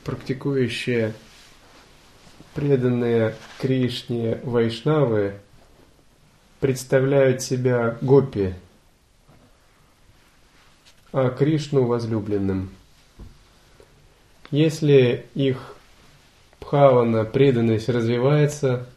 [0.04, 1.14] практикующие
[2.58, 5.34] преданные Кришне вайшнавы
[6.58, 8.52] представляют себя гопи,
[11.12, 12.70] а Кришну возлюбленным.
[14.50, 15.76] Если их
[16.60, 18.88] бхавана, преданность развивается,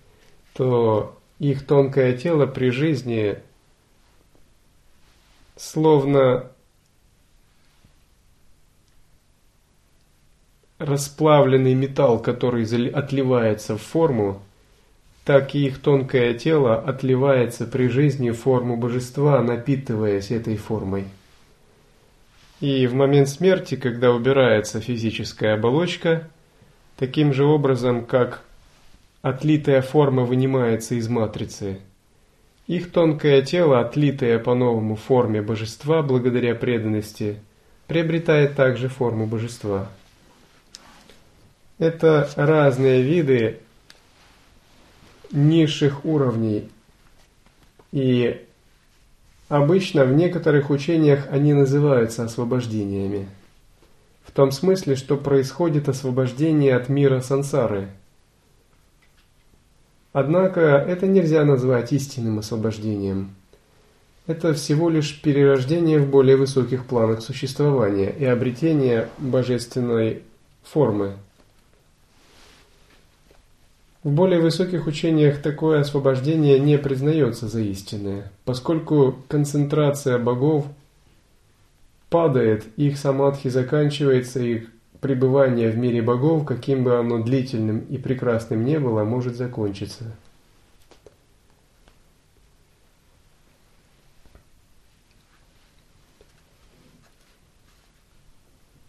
[0.54, 3.38] то их тонкое тело при жизни
[5.56, 6.48] словно
[10.86, 14.42] расплавленный металл, который отливается в форму,
[15.24, 21.06] так и их тонкое тело отливается при жизни в форму божества, напитываясь этой формой.
[22.60, 26.28] И в момент смерти, когда убирается физическая оболочка–
[27.02, 28.44] таким же образом, как
[29.24, 31.80] отлитая форма вынимается из матрицы.
[32.68, 37.40] Их тонкое тело, отлитое по-новому в форме божества благодаря преданности,
[37.88, 39.90] приобретает также форму божества.
[41.82, 43.58] Это разные виды
[45.32, 46.70] низших уровней,
[47.92, 48.46] и
[49.50, 53.28] обычно в некоторых учениях они называются освобождениями
[54.22, 57.90] в том смысле, что происходит освобождение от мира сансары.
[60.14, 63.34] Однако это нельзя назвать истинным освобождением.
[64.28, 70.22] Это всего лишь перерождение в более высоких планах существования и обретение божественной
[70.62, 71.18] формы.
[74.04, 80.66] В более высоких учениях такое освобождение не признается за истинное, поскольку концентрация богов–
[82.12, 88.66] падает, их самадхи заканчивается, их пребывание в мире богов, каким бы оно длительным и прекрасным
[88.66, 90.16] не было, может закончиться.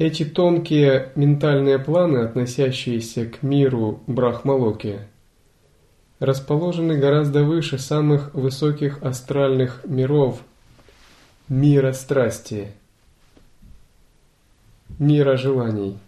[0.02, 4.98] Эти тонкие ментальные планы, относящиеся к миру Брахмалоки,
[6.18, 10.40] расположены гораздо выше самых высоких астральных миров
[11.48, 12.72] мира страсти–
[14.98, 16.00] мира желаний,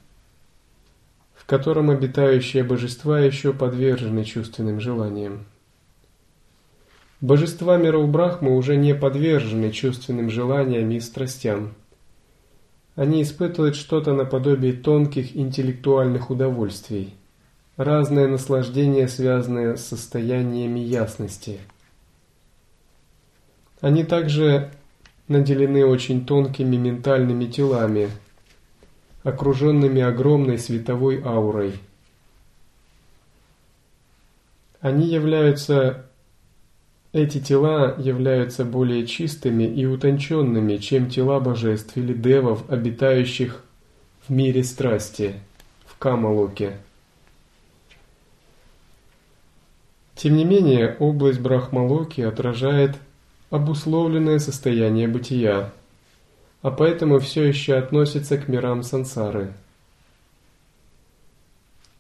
[1.37, 5.45] в котором обитающие божества еще подвержены чувственным желаниям.
[7.21, 11.75] Божества миров Брахмы уже не подвержены чувственным желаниям и страстям.
[12.97, 17.15] Они испытывают что-то наподобие тонких интеллектуальных удовольствий,
[17.77, 21.59] разное наслаждение, связанное с состояниями ясности.
[23.81, 24.71] Они также
[25.29, 28.09] наделены очень тонкими ментальными телами–
[29.25, 31.81] окруженными огромной световой аурой.
[34.81, 36.05] Они являются,
[37.15, 43.65] эти тела являются более чистыми и утонченными, чем тела божеств или девов, обитающих
[44.29, 45.37] в мире страсти,
[45.87, 46.77] в Камалоке.
[50.15, 52.97] Тем не менее, область Брахмалоки отражает
[53.49, 55.73] обусловленное состояние бытия–
[56.65, 59.53] а поэтому все еще относится к мирам сансары.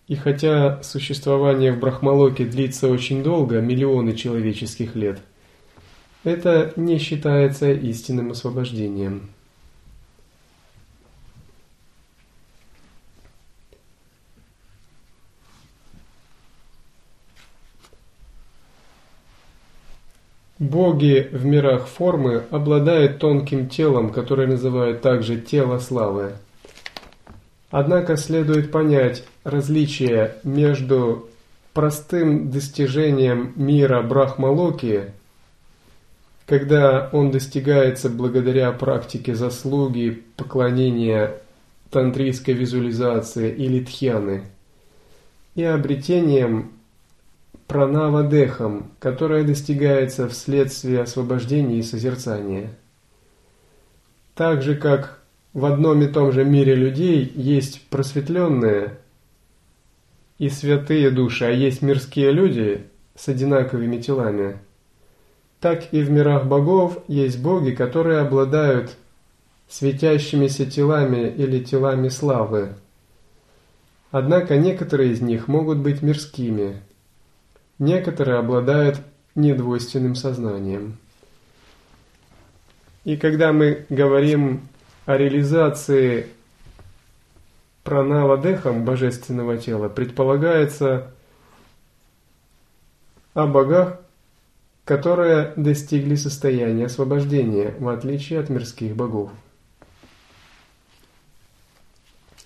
[0.06, 5.20] И хотя существование в Брахмалоке длится очень долго, миллионы человеческих лет,
[6.24, 9.30] это не считается истинным освобождением.
[20.58, 26.34] Боги в мирах формы обладают тонким телом, которое называют также тело славы.
[27.76, 31.28] Однако следует понять различие между
[31.72, 35.10] простым достижением мира Брахмалоки,
[36.46, 41.34] когда он достигается благодаря практике заслуги, поклонения
[41.90, 44.44] тантрийской визуализации или тхьяны,
[45.56, 46.70] и обретением
[47.66, 52.70] пранавадехом, которое достигается вследствие освобождения и созерцания.
[54.36, 55.23] Так же, как
[55.54, 58.98] в одном и том же мире людей есть просветленные
[60.38, 62.84] и святые души, а есть мирские люди
[63.14, 64.58] с одинаковыми телами,
[65.60, 68.96] так и в мирах богов есть боги, которые обладают
[69.68, 72.74] светящимися телами или телами славы.
[74.10, 76.80] Однако некоторые из них могут быть мирскими,
[77.78, 79.00] некоторые обладают
[79.36, 80.96] недвойственным сознанием.
[83.04, 84.68] И когда мы говорим
[85.06, 86.28] о реализации
[87.82, 91.10] пранава дехам божественного тела, предполагается
[93.34, 94.00] о богах,
[94.84, 99.30] которые достигли состояния освобождения, в отличие от мирских богов.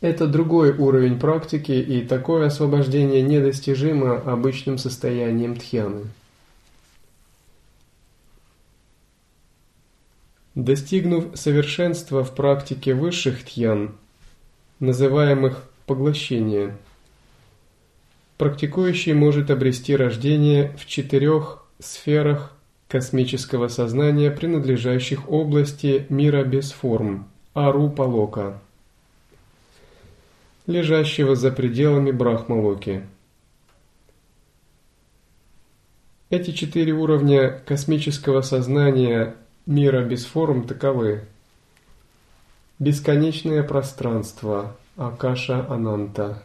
[0.00, 6.06] Это другой уровень практики, и такое освобождение недостижимо обычным состоянием тхьяны.
[10.58, 13.94] Достигнув совершенства в практике высших тьян,
[14.80, 16.76] называемых поглощение,
[18.38, 22.56] практикующий может обрести рождение в четырех сферах
[22.88, 28.58] космического сознания, принадлежащих области мира без форм, Арупалока,
[30.66, 33.06] лежащего за пределами Брахмалоки.
[36.30, 39.36] Эти четыре уровня космического сознания–
[39.68, 41.24] мира без форм таковы.
[42.78, 46.42] Бесконечное пространство Акаша Ананта.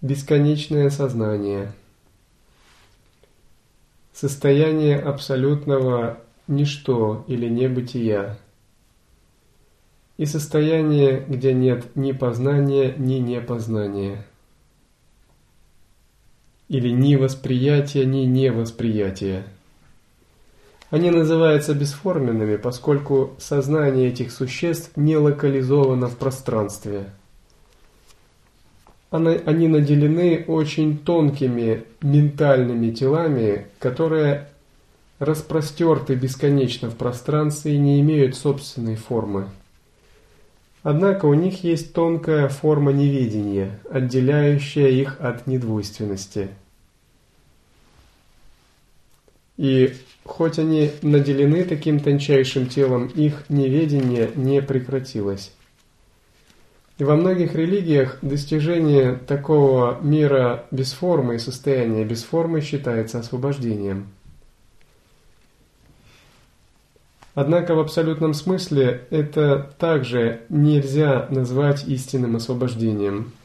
[0.00, 1.72] Бесконечное сознание.
[4.12, 8.36] Состояние абсолютного ничто или небытия.
[10.16, 14.26] И состояние, где нет ни познания, ни непознания.
[16.68, 19.46] Или ни восприятия, ни невосприятия.
[20.90, 27.10] Они называются бесформенными, поскольку сознание этих существ не локализовано в пространстве.
[29.10, 34.48] Они наделены очень тонкими ментальными телами, которые
[35.20, 39.48] распростерты бесконечно в пространстве и не имеют собственной формы.
[40.82, 46.48] Однако у них есть тонкая форма неведения, отделяющая их от недвойственности.
[49.56, 49.94] И
[50.24, 55.52] Хоть они наделены таким тончайшим телом, их неведение не прекратилось.
[56.98, 64.08] И во многих религиях достижение такого мира без формы и состояния без формы считается освобождением.
[67.34, 73.32] Однако в абсолютном смысле это также нельзя назвать истинным освобождением–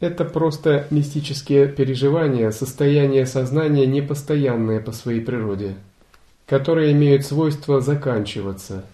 [0.00, 5.74] это просто мистические переживания, состояние сознания непостоянное по своей природе,
[6.46, 8.84] которые имеют свойство заканчиваться.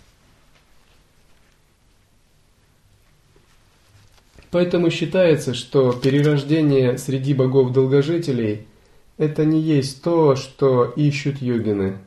[4.50, 8.66] Поэтому считается, что перерождение среди богов-долгожителей–
[9.18, 11.98] это не есть то, что ищут йогины,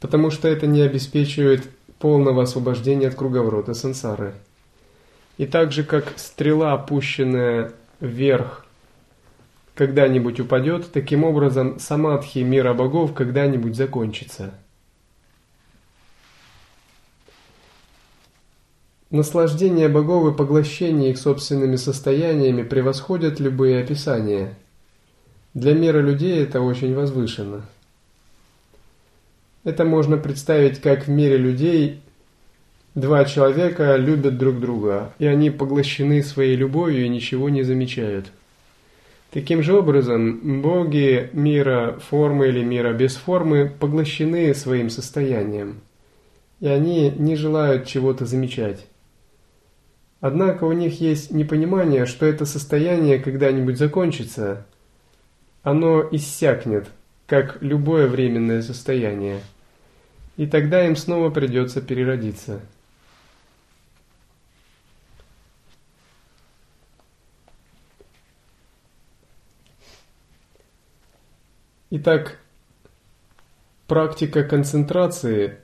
[0.00, 1.68] потому что это не обеспечивает
[1.98, 4.34] полного освобождения от круговорота сансары–
[5.38, 8.64] и так же, как стрела, опущенная вверх,
[9.74, 14.54] когда-нибудь упадет, таким образом самадхи мира богов когда-нибудь закончится.
[19.10, 24.54] Наслаждение богов и поглощение их собственными состояниями превосходят любые описания.
[25.54, 27.66] Для мира людей это очень возвышенно.
[29.62, 32.02] Это можно представить как в мире людей
[32.96, 38.32] Два человека любят друг друга, и они поглощены своей любовью и ничего не замечают.
[39.30, 45.82] Таким же образом, боги мира формы или мира без формы поглощены своим состоянием,
[46.60, 48.86] и они не желают чего-то замечать.
[50.22, 54.64] Однако у них есть непонимание, что это состояние когда-нибудь закончится,
[55.62, 56.86] оно иссякнет,
[57.26, 59.40] как любое временное состояние,
[60.38, 62.62] и тогда им снова придется переродиться.
[71.90, 72.38] Итак,
[73.86, 75.58] практика концентрации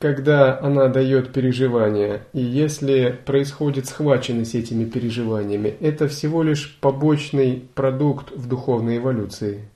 [0.00, 8.30] когда она дает переживания, и если происходит схваченность этими переживаниями, это всего лишь побочный продукт
[8.30, 9.68] в духовной эволюции.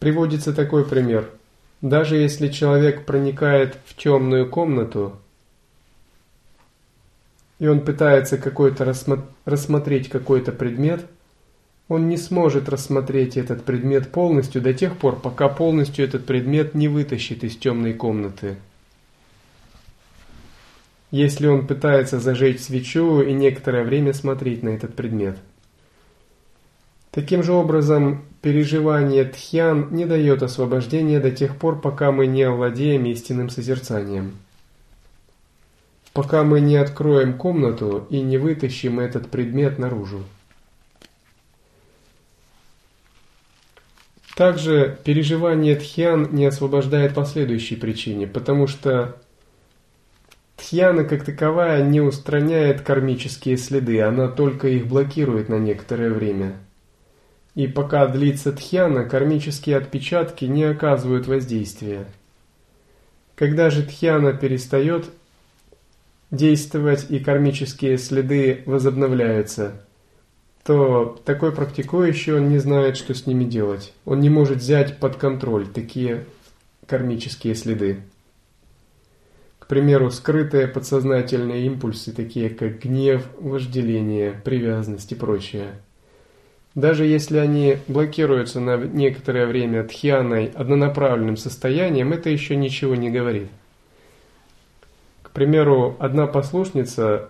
[0.00, 1.30] Приводится такой пример.
[1.82, 5.16] Даже если человек проникает в темную комнату,
[7.58, 8.92] и он пытается какой-то
[9.44, 11.06] рассмотреть какой-то предмет–
[11.88, 16.88] он не сможет рассмотреть этот предмет полностью до тех пор, пока полностью этот предмет не
[16.88, 18.56] вытащит из темной комнаты.
[21.12, 25.38] Если он пытается зажечь свечу и некоторое время смотреть на этот предмет.
[27.12, 33.06] Таким же образом, переживание тхьян не дает освобождения до тех пор, пока мы не овладеем
[33.06, 34.32] истинным созерцанием.
[36.16, 40.24] Пока мы не откроем комнату и не вытащим этот предмет наружу.
[44.34, 49.20] Также переживание тхьян не освобождает по следующей причине, потому что
[50.56, 56.54] тхьяна как таковая не устраняет кармические следы, она только их блокирует на некоторое время.
[57.54, 62.06] И пока длится тхьяна, кармические отпечатки не оказывают воздействия.
[63.34, 65.10] Когда же тхьяна перестает
[66.30, 69.82] действовать и кармические следы возобновляются–
[70.66, 73.92] то такой практикующий, он не знает, что с ними делать.
[74.04, 76.24] Он не может взять под контроль такие
[76.88, 78.00] кармические следы.
[79.60, 85.74] К примеру, скрытые подсознательные импульсы, такие как гнев, вожделение, привязанность и прочее.
[86.74, 93.48] Даже если они блокируются на некоторое время тхьяной однонаправленным состоянием, это еще ничего не говорит.
[95.36, 97.28] Примеру, одна послушница,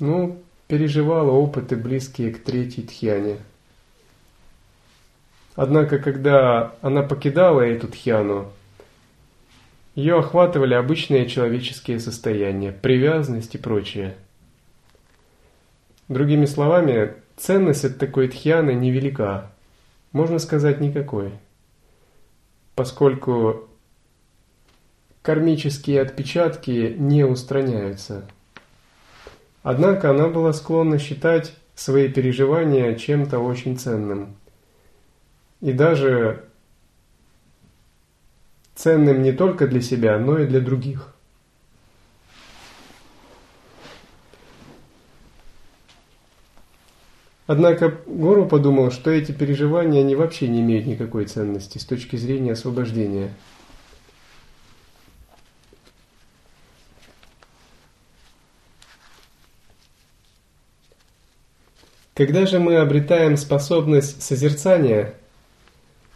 [0.00, 3.36] ну, переживала опыты, близкие к третьей тхьяне.
[5.54, 8.50] Однако, когда она покидала эту тхьяну,
[9.94, 14.16] ее охватывали обычные человеческие состояния, привязанность и прочее.
[16.08, 19.52] Другими словами, ценность от такой тхьяны невелика,
[20.10, 21.30] можно сказать никакой,
[22.74, 23.68] поскольку
[25.26, 28.22] кармические отпечатки не устраняются–
[29.68, 34.36] Однако она была склонна считать свои переживания чем-то очень ценным.
[35.60, 36.44] И даже
[38.76, 41.12] ценным не только для себя, но и для других.
[47.48, 52.52] Однако Гуру подумал, что эти переживания они вообще не имеют никакой ценности с точки зрения
[52.52, 53.34] освобождения–
[62.16, 65.12] Когда же мы обретаем способность созерцания,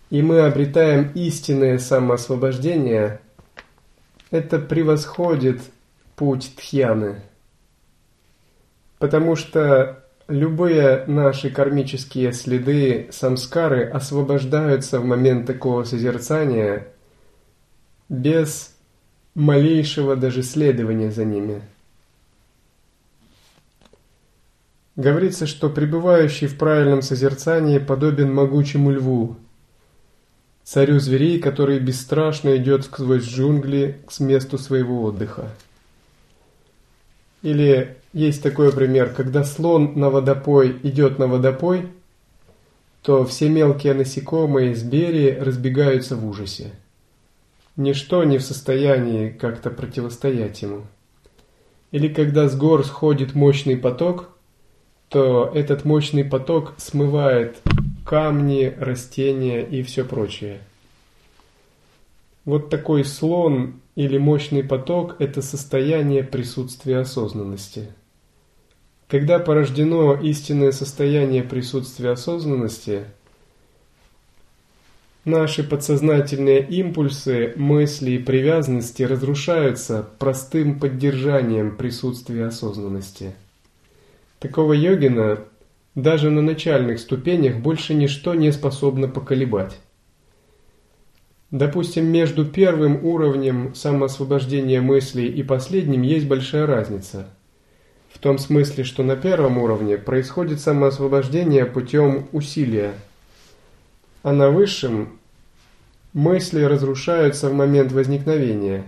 [0.08, 3.20] и мы обретаем истинное самоосвобождение,
[4.30, 5.60] это превосходит
[6.16, 7.20] путь Тхьяны.
[8.98, 16.86] Потому что любые наши кармические следы самскары освобождаются в момент такого созерцания
[18.08, 18.74] без
[19.34, 21.60] малейшего даже следования за ними–
[25.00, 29.36] Говорится, что пребывающий в правильном созерцании подобен могучему льву,
[30.62, 35.48] царю зверей, который бесстрашно идет сквозь джунгли к месту своего отдыха.
[37.40, 41.88] Или есть такой пример, когда слон на водопой идет на водопой,
[43.00, 46.72] то все мелкие насекомые из бери разбегаются в ужасе.
[47.74, 50.82] Ничто не в состоянии как-то противостоять ему.
[51.90, 54.28] Или когда с гор сходит мощный поток–
[55.10, 57.60] то этот мощный поток смывает
[58.06, 60.60] камни, растения и все прочее.
[62.44, 67.88] Вот такой слон или мощный поток– это состояние присутствия осознанности.
[69.08, 73.02] Когда порождено истинное состояние присутствия осознанности,
[75.24, 83.34] наши подсознательные импульсы, мысли и привязанности разрушаются простым поддержанием присутствия осознанности–
[84.40, 85.40] Такого йогина
[85.94, 89.78] даже на начальных ступенях больше ничто не способно поколебать.
[91.50, 97.28] Допустим, между первым уровнем самоосвобождения мыслей и последним есть большая разница.
[98.10, 102.94] В том смысле, что на первом уровне происходит самоосвобождение путем усилия,
[104.22, 105.18] а на высшем
[106.14, 108.84] мысли разрушаются в момент возникновения.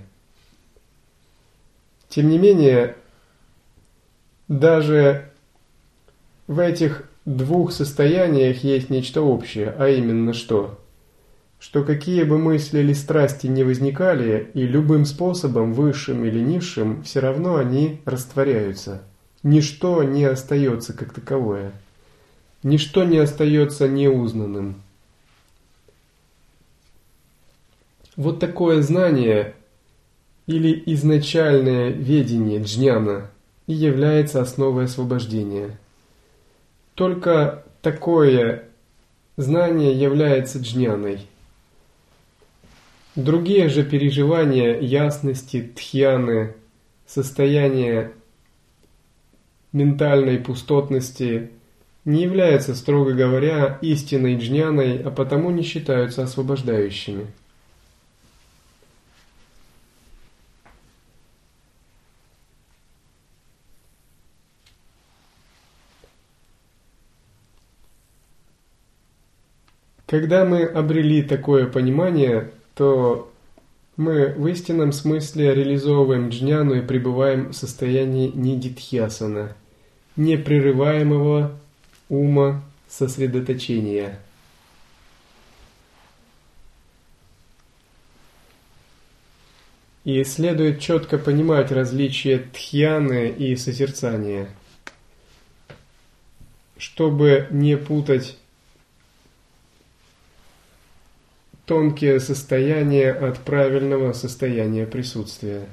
[2.08, 2.96] Тем не менее,
[4.48, 5.31] даже
[6.52, 10.78] в этих двух состояниях есть нечто общее, а именно что?
[11.62, 17.20] что какие бы мысли или страсти не возникали, и любым способом, высшим или низшим, все
[17.20, 19.04] равно они растворяются.
[19.44, 21.70] Ничто не остается как таковое.
[22.64, 24.82] Ничто не остается неузнанным.
[28.16, 29.54] Вот такое знание
[30.48, 33.30] или изначальное ведение джняна
[33.68, 35.78] и является основой освобождения.
[36.94, 38.64] Только такое
[39.36, 41.26] знание является джняной.
[43.16, 46.54] Другие же переживания ясности, тхьяны,
[47.06, 48.12] состояние
[49.72, 51.50] ментальной пустотности
[52.04, 57.26] не являются, строго говоря, истинной джняной, а потому не считаются освобождающими.
[70.12, 73.32] Когда мы обрели такое понимание, то
[73.96, 79.56] мы в истинном смысле реализовываем джняну и пребываем в состоянии нидитхьясана,
[80.16, 81.58] непрерываемого
[82.10, 84.20] ума сосредоточения.
[90.04, 94.50] И следует четко понимать различие тхьяны и созерцания,
[96.76, 98.36] чтобы не путать
[101.66, 105.66] тонкие состояния от правильного состояния присутствия.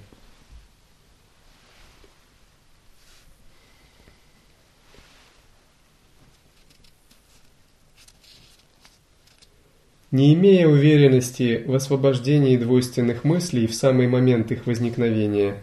[10.11, 15.61] Не имея уверенности в освобождении двойственных мыслей в самый момент их возникновения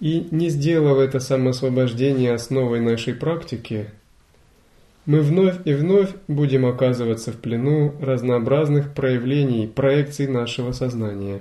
[0.00, 3.88] и не сделав это самоосвобождение основой нашей практики,
[5.04, 11.40] мы вновь и вновь будем оказываться в плену разнообразных проявлений, проекций нашего сознания.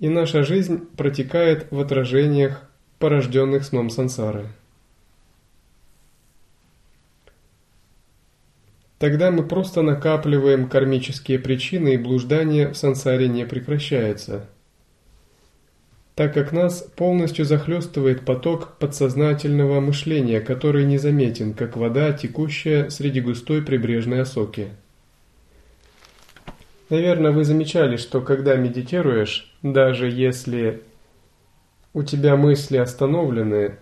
[0.00, 2.68] И наша жизнь протекает в отражениях,
[2.98, 4.48] порожденных сном сансары.
[8.98, 14.48] Тогда мы просто накапливаем кармические причины, и блуждание в сансаре не прекращается–
[16.14, 23.62] так как нас полностью захлестывает поток подсознательного мышления, который незаметен, как вода, текущая среди густой
[23.62, 24.68] прибрежной осоки.
[26.88, 30.82] Наверное, вы замечали, что когда медитируешь, даже если
[31.92, 33.76] у тебя мысли остановлены,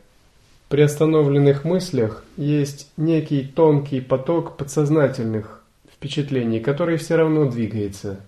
[0.71, 5.63] при остановленных мыслях есть некий тонкий поток подсознательных
[5.93, 8.21] впечатлений, который все равно двигается,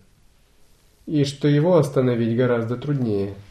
[1.06, 3.32] и что его остановить гораздо труднее–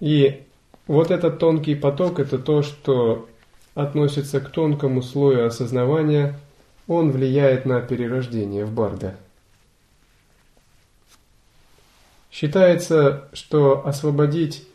[0.00, 0.42] и
[0.86, 3.28] вот этот тонкий поток– это то, что
[3.74, 6.38] относится к тонкому слою осознавания,
[6.86, 9.16] он влияет на перерождение в барда.
[12.30, 14.66] Считается, что освободить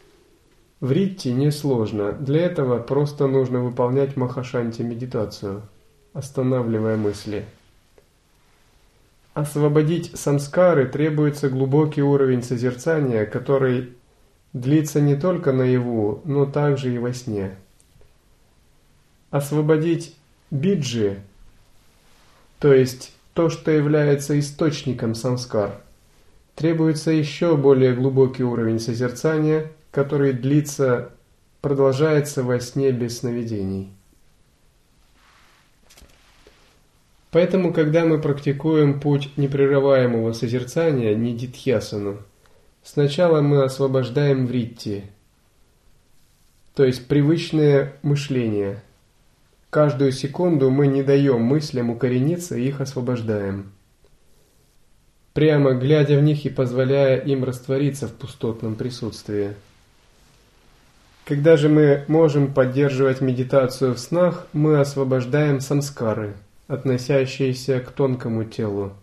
[0.79, 2.13] вритти несложно.
[2.13, 5.61] Для этого просто нужно выполнять махашанти медитацию,
[6.13, 7.45] останавливая мысли.
[9.33, 13.93] Освободить самскары требуется глубокий уровень созерцания, который
[14.53, 17.55] длится не только наяву, но также и во сне.
[19.31, 20.15] Освободить
[20.49, 21.19] биджи,
[22.59, 25.81] то есть то, что является источником самскар,
[26.55, 31.11] требуется еще более глубокий уровень созерцания, который длится,
[31.61, 33.93] продолжается во сне без сновидений.
[37.31, 42.17] Поэтому, когда мы практикуем путь непрерываемого созерцания, не дитхьясану,
[42.83, 45.03] Сначала мы освобождаем вритти,
[46.75, 48.81] то есть привычное мышление.
[49.69, 53.71] Каждую секунду мы не даем мыслям укорениться и их освобождаем.
[55.33, 59.53] Прямо глядя в них и позволяя им раствориться в пустотном присутствии.
[61.25, 66.33] Когда же мы можем поддерживать медитацию в снах, мы освобождаем самскары,
[66.67, 68.93] относящиеся к тонкому телу.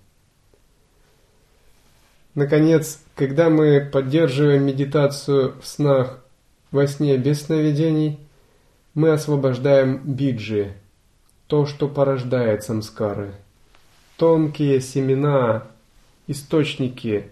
[2.36, 6.22] Наконец, когда мы поддерживаем медитацию в снах
[6.70, 8.20] во сне без сновидений,
[8.92, 10.74] мы освобождаем биджи,
[11.46, 13.32] то, что порождает самскары.
[14.18, 15.66] Тонкие семена,
[16.26, 17.30] источники,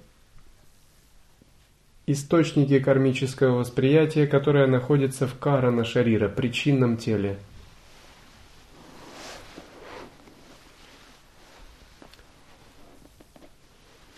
[2.06, 7.36] источники кармического восприятия, которые находятся в карана шарира, причинном теле–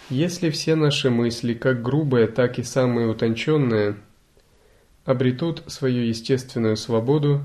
[0.08, 3.96] Если все наши мысли, как грубые, так и самые утонченные,
[5.04, 7.42] обретут свою естественную свободу,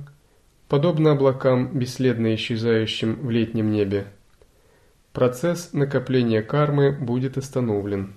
[0.68, 4.05] подобно облакам, бесследно исчезающим в летнем небе,
[5.12, 8.14] процесс накопления кармы будет остановлен.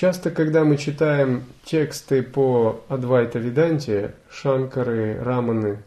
[0.00, 5.82] Часто, когда мы читаем тексты по Адвайта Веданте, Шанкары, Раманы,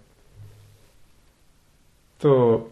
[2.19, 2.69] то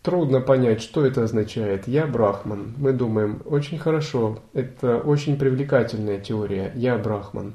[0.00, 1.86] трудно понять, что это означает.
[1.86, 2.72] Я Брахман.
[2.78, 6.72] Мы думаем, очень хорошо, это очень привлекательная теория.
[6.74, 7.52] Я Брахман.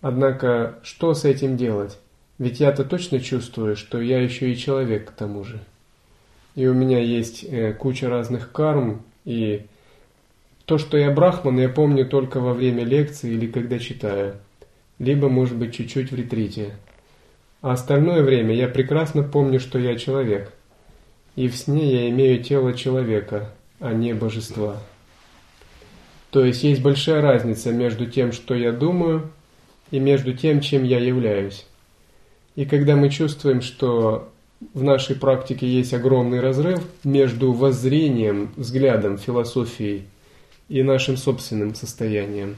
[0.00, 2.00] Однако, что с этим делать?
[2.38, 5.60] Ведь я-то точно чувствую, что я еще и человек к тому же.
[6.56, 9.66] И у меня есть э, куча разных карм, и
[10.64, 14.36] то, что я брахман, я помню только во время лекции или когда читаю.
[14.98, 16.74] Либо, может быть, чуть-чуть в ретрите.
[17.60, 20.52] А остальное время я прекрасно помню, что я человек.
[21.34, 23.50] И в сне я имею тело человека,
[23.80, 24.76] а не божества.
[26.30, 29.30] То есть есть большая разница между тем, что я думаю,
[29.90, 31.66] и между тем, чем я являюсь.
[32.54, 34.30] И когда мы чувствуем, что
[34.74, 40.06] в нашей практике есть огромный разрыв между воззрением, взглядом, философией
[40.68, 42.56] и нашим собственным состоянием.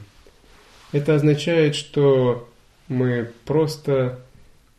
[0.91, 2.49] Это означает, что
[2.87, 4.19] мы просто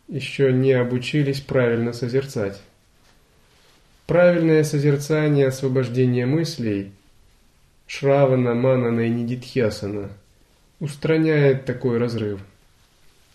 [0.09, 2.61] еще не обучились правильно созерцать.
[4.07, 6.93] Правильное созерцание освобождения мыслей
[7.87, 10.11] Шравана, Манана и Нидитхьясана
[10.79, 12.41] устраняет такой разрыв.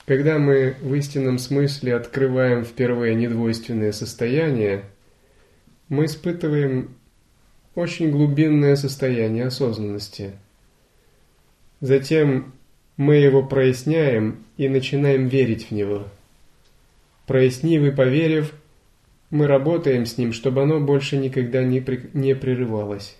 [0.05, 4.83] Когда мы в истинном смысле открываем впервые недвойственное состояние,
[5.89, 6.95] мы испытываем
[7.75, 10.31] очень глубинное состояние осознанности.
[11.79, 12.53] Затем
[12.97, 16.07] мы его проясняем и начинаем верить в него.
[17.27, 18.53] Прояснив и поверив,
[19.29, 22.09] мы работаем с ним, чтобы оно больше никогда не, при...
[22.13, 23.17] не прерывалось.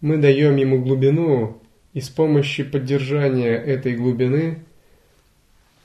[0.00, 1.58] Мы даем ему глубину,
[1.94, 4.58] и с помощью поддержания этой глубины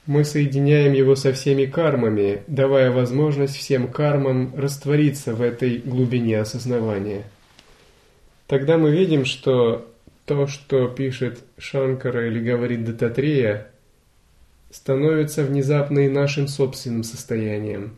[0.07, 7.23] мы соединяем его со всеми кармами, давая возможность всем кармам раствориться в этой глубине осознавания–
[8.47, 9.87] тогда мы видим, что
[10.25, 13.67] то, что пишет Шанкара или говорит Дататрея,
[14.71, 17.95] становится внезапно и нашим собственным состоянием.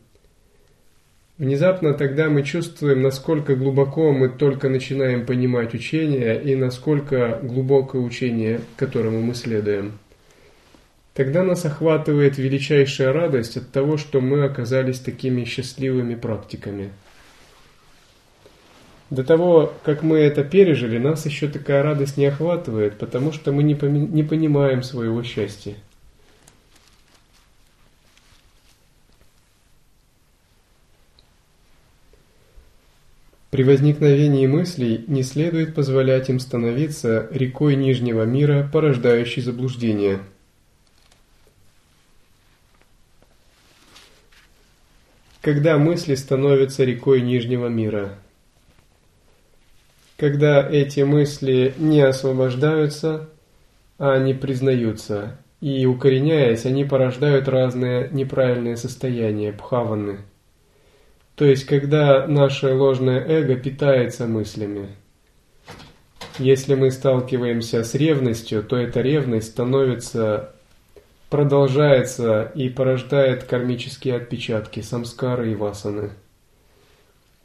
[1.39, 8.59] Внезапно тогда мы чувствуем, насколько глубоко мы только начинаем понимать учение и насколько глубокое учение,
[8.75, 9.93] которому мы следуем.
[11.13, 16.91] Тогда нас охватывает величайшая радость от того, что мы оказались такими счастливыми практиками–
[19.09, 23.63] до того, как мы это пережили, нас еще такая радость не охватывает, потому что мы
[23.63, 25.75] не, не понимаем своего счастья.
[33.49, 40.19] При возникновении мыслей не следует позволять им становиться рекой Нижнего мира, порождающей заблуждение.
[45.41, 48.19] Когда мысли становятся рекой Нижнего мира–
[50.19, 53.29] когда эти мысли не освобождаются,
[53.97, 60.19] а они признаются, и укореняясь, они порождают разные неправильные состояния, пхаваны.
[61.35, 64.89] То есть, когда наше ложное эго питается мыслями.
[66.37, 70.53] Если мы сталкиваемся с ревностью, то эта ревность становится,
[71.29, 76.11] продолжается и порождает кармические отпечатки, самскары и васаны.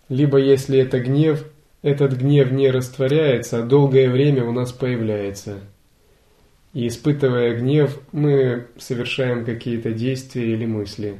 [0.08, 1.44] Либо если это гнев,
[1.84, 5.58] этот гнев не растворяется, а долгое время у нас появляется.
[6.72, 11.18] И испытывая гнев, мы совершаем какие-то действия или мысли.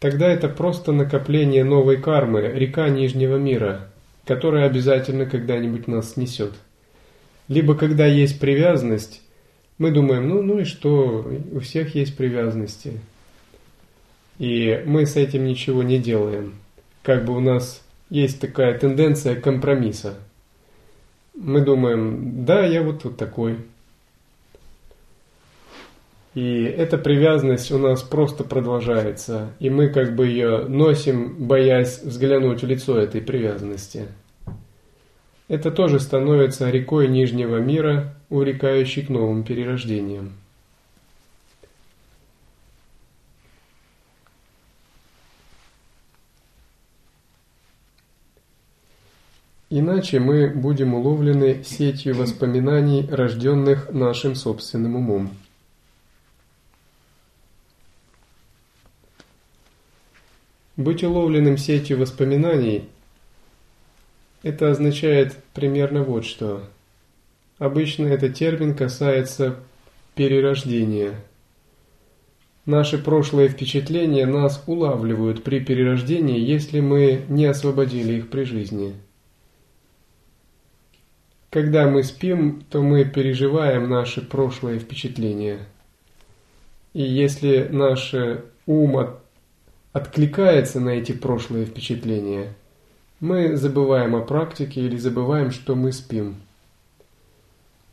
[0.00, 3.88] Тогда это просто накопление новой кармы, река Нижнего мира,
[4.26, 6.52] которая обязательно когда-нибудь нас снесет.
[7.48, 9.22] Либо когда есть привязанность,
[9.78, 13.00] мы думаем, ну, ну и что, у всех есть привязанности.
[14.38, 16.56] И мы с этим ничего не делаем.
[17.02, 20.14] Как бы у нас есть такая тенденция компромисса.
[21.34, 23.58] Мы думаем, да, я вот, вот такой.
[26.34, 32.62] И эта привязанность у нас просто продолжается, и мы как бы ее носим, боясь взглянуть
[32.62, 34.08] в лицо этой привязанности.
[35.48, 40.32] Это тоже становится рекой Нижнего мира, урекающей к новым перерождениям.
[49.78, 55.36] Иначе мы будем уловлены сетью воспоминаний, рожденных нашим собственным умом.
[60.78, 62.88] Быть уловленным сетью воспоминаний–
[64.42, 66.64] это означает примерно вот что.
[67.58, 69.56] Обычно этот термин касается
[70.14, 71.16] перерождения.
[72.64, 78.94] Наши прошлые впечатления нас улавливают при перерождении, если мы не освободили их при жизни.
[81.56, 85.60] Когда мы спим, то мы переживаем наши прошлые впечатления.
[86.92, 88.14] И если наш
[88.66, 89.20] ум от,
[89.94, 92.52] откликается на эти прошлые впечатления,
[93.20, 96.36] мы забываем о практике или забываем, что мы спим.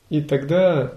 [0.10, 0.96] И тогда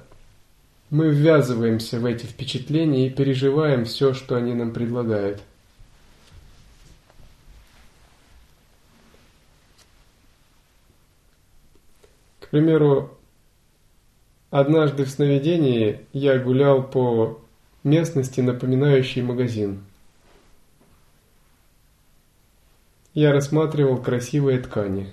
[0.91, 5.41] мы ввязываемся в эти впечатления и переживаем все, что они нам предлагают.
[12.57, 13.11] Примеру,
[14.51, 17.39] однажды в сновидении я гулял по
[17.85, 19.85] местности, напоминающей магазин.
[23.13, 25.13] Я рассматривал красивые ткани.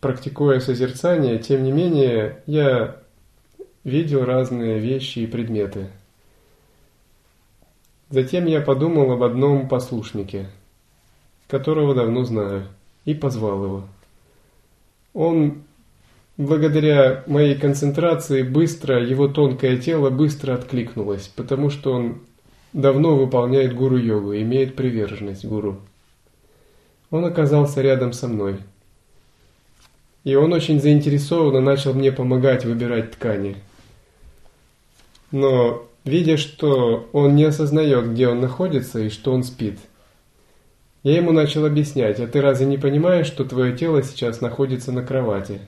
[0.00, 2.96] Практикуя созерцание, тем не менее, я
[3.84, 5.90] видел разные вещи и предметы.
[8.08, 10.48] Затем я подумал об одном послушнике,
[11.48, 12.68] которого давно знаю,
[13.04, 13.84] и позвал его.
[15.14, 15.62] Он,
[16.36, 22.20] благодаря моей концентрации, быстро, его тонкое тело быстро откликнулось, потому что он
[22.72, 25.80] давно выполняет гуру-йогу, имеет приверженность гуру.
[27.10, 28.56] Он оказался рядом со мной.
[30.24, 33.56] И он очень заинтересованно начал мне помогать выбирать ткани.
[35.30, 39.78] Но, видя, что он не осознает, где он находится и что он спит–
[41.02, 45.02] я ему начал объяснять, а ты разве не понимаешь, что твое тело сейчас находится на
[45.02, 45.60] кровати?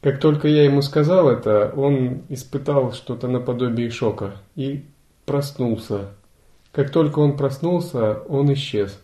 [0.00, 4.84] Как только я ему сказал это, он испытал что-то наподобие шока и
[5.26, 6.08] проснулся.
[6.72, 8.98] Как только он проснулся, он исчез.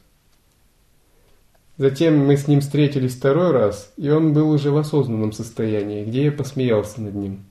[1.77, 6.25] Затем мы с ним встретились второй раз, и он был уже в осознанном состоянии, где
[6.25, 7.45] я посмеялся над ним.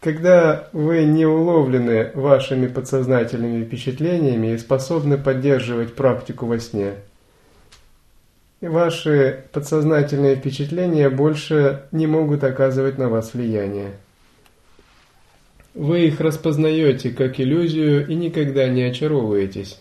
[0.00, 6.94] Когда вы не уловлены вашими подсознательными впечатлениями и способны поддерживать практику во сне,
[8.60, 13.94] ваши подсознательные впечатления больше не могут оказывать на вас влияние.
[15.74, 19.80] Вы их распознаете как иллюзию и никогда не очаровываетесь.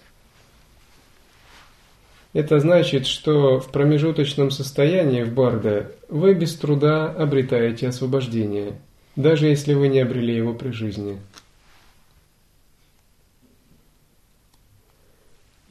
[2.33, 8.79] Это значит, что в промежуточном состоянии в Барда вы без труда обретаете освобождение–
[9.17, 11.19] даже если вы не обрели его при жизни.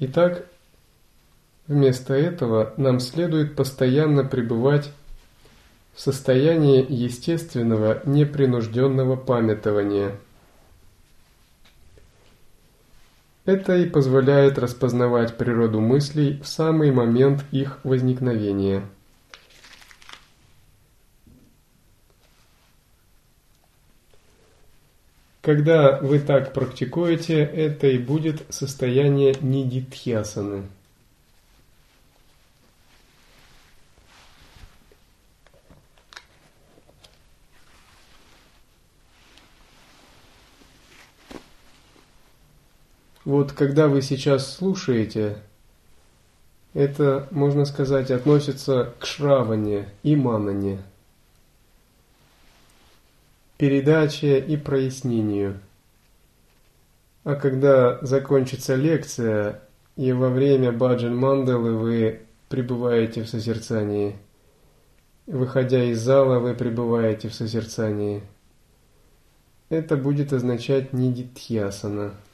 [0.01, 0.47] Итак,
[1.69, 4.93] вместо этого нам следует постоянно пребывать
[5.95, 10.19] в состоянии естественного непринужденного памятования.
[13.47, 18.85] Это и позволяет распознавать природу мыслей в самый момент их возникновения–
[25.47, 30.65] Когда вы так практикуете, это и будет состояние нидитхьясаны.
[43.25, 45.37] Вот когда вы сейчас слушаете,
[46.75, 50.83] это, можно сказать, относится к шраване и манане–
[53.59, 55.61] передаче и прояснению.
[57.25, 59.63] А когда закончится лекция,
[59.97, 64.17] и во время баджан мандалы вы пребываете в созерцании,
[65.27, 68.23] выходя из зала, вы пребываете в созерцании,
[69.69, 72.15] это будет означать нидитхьясана–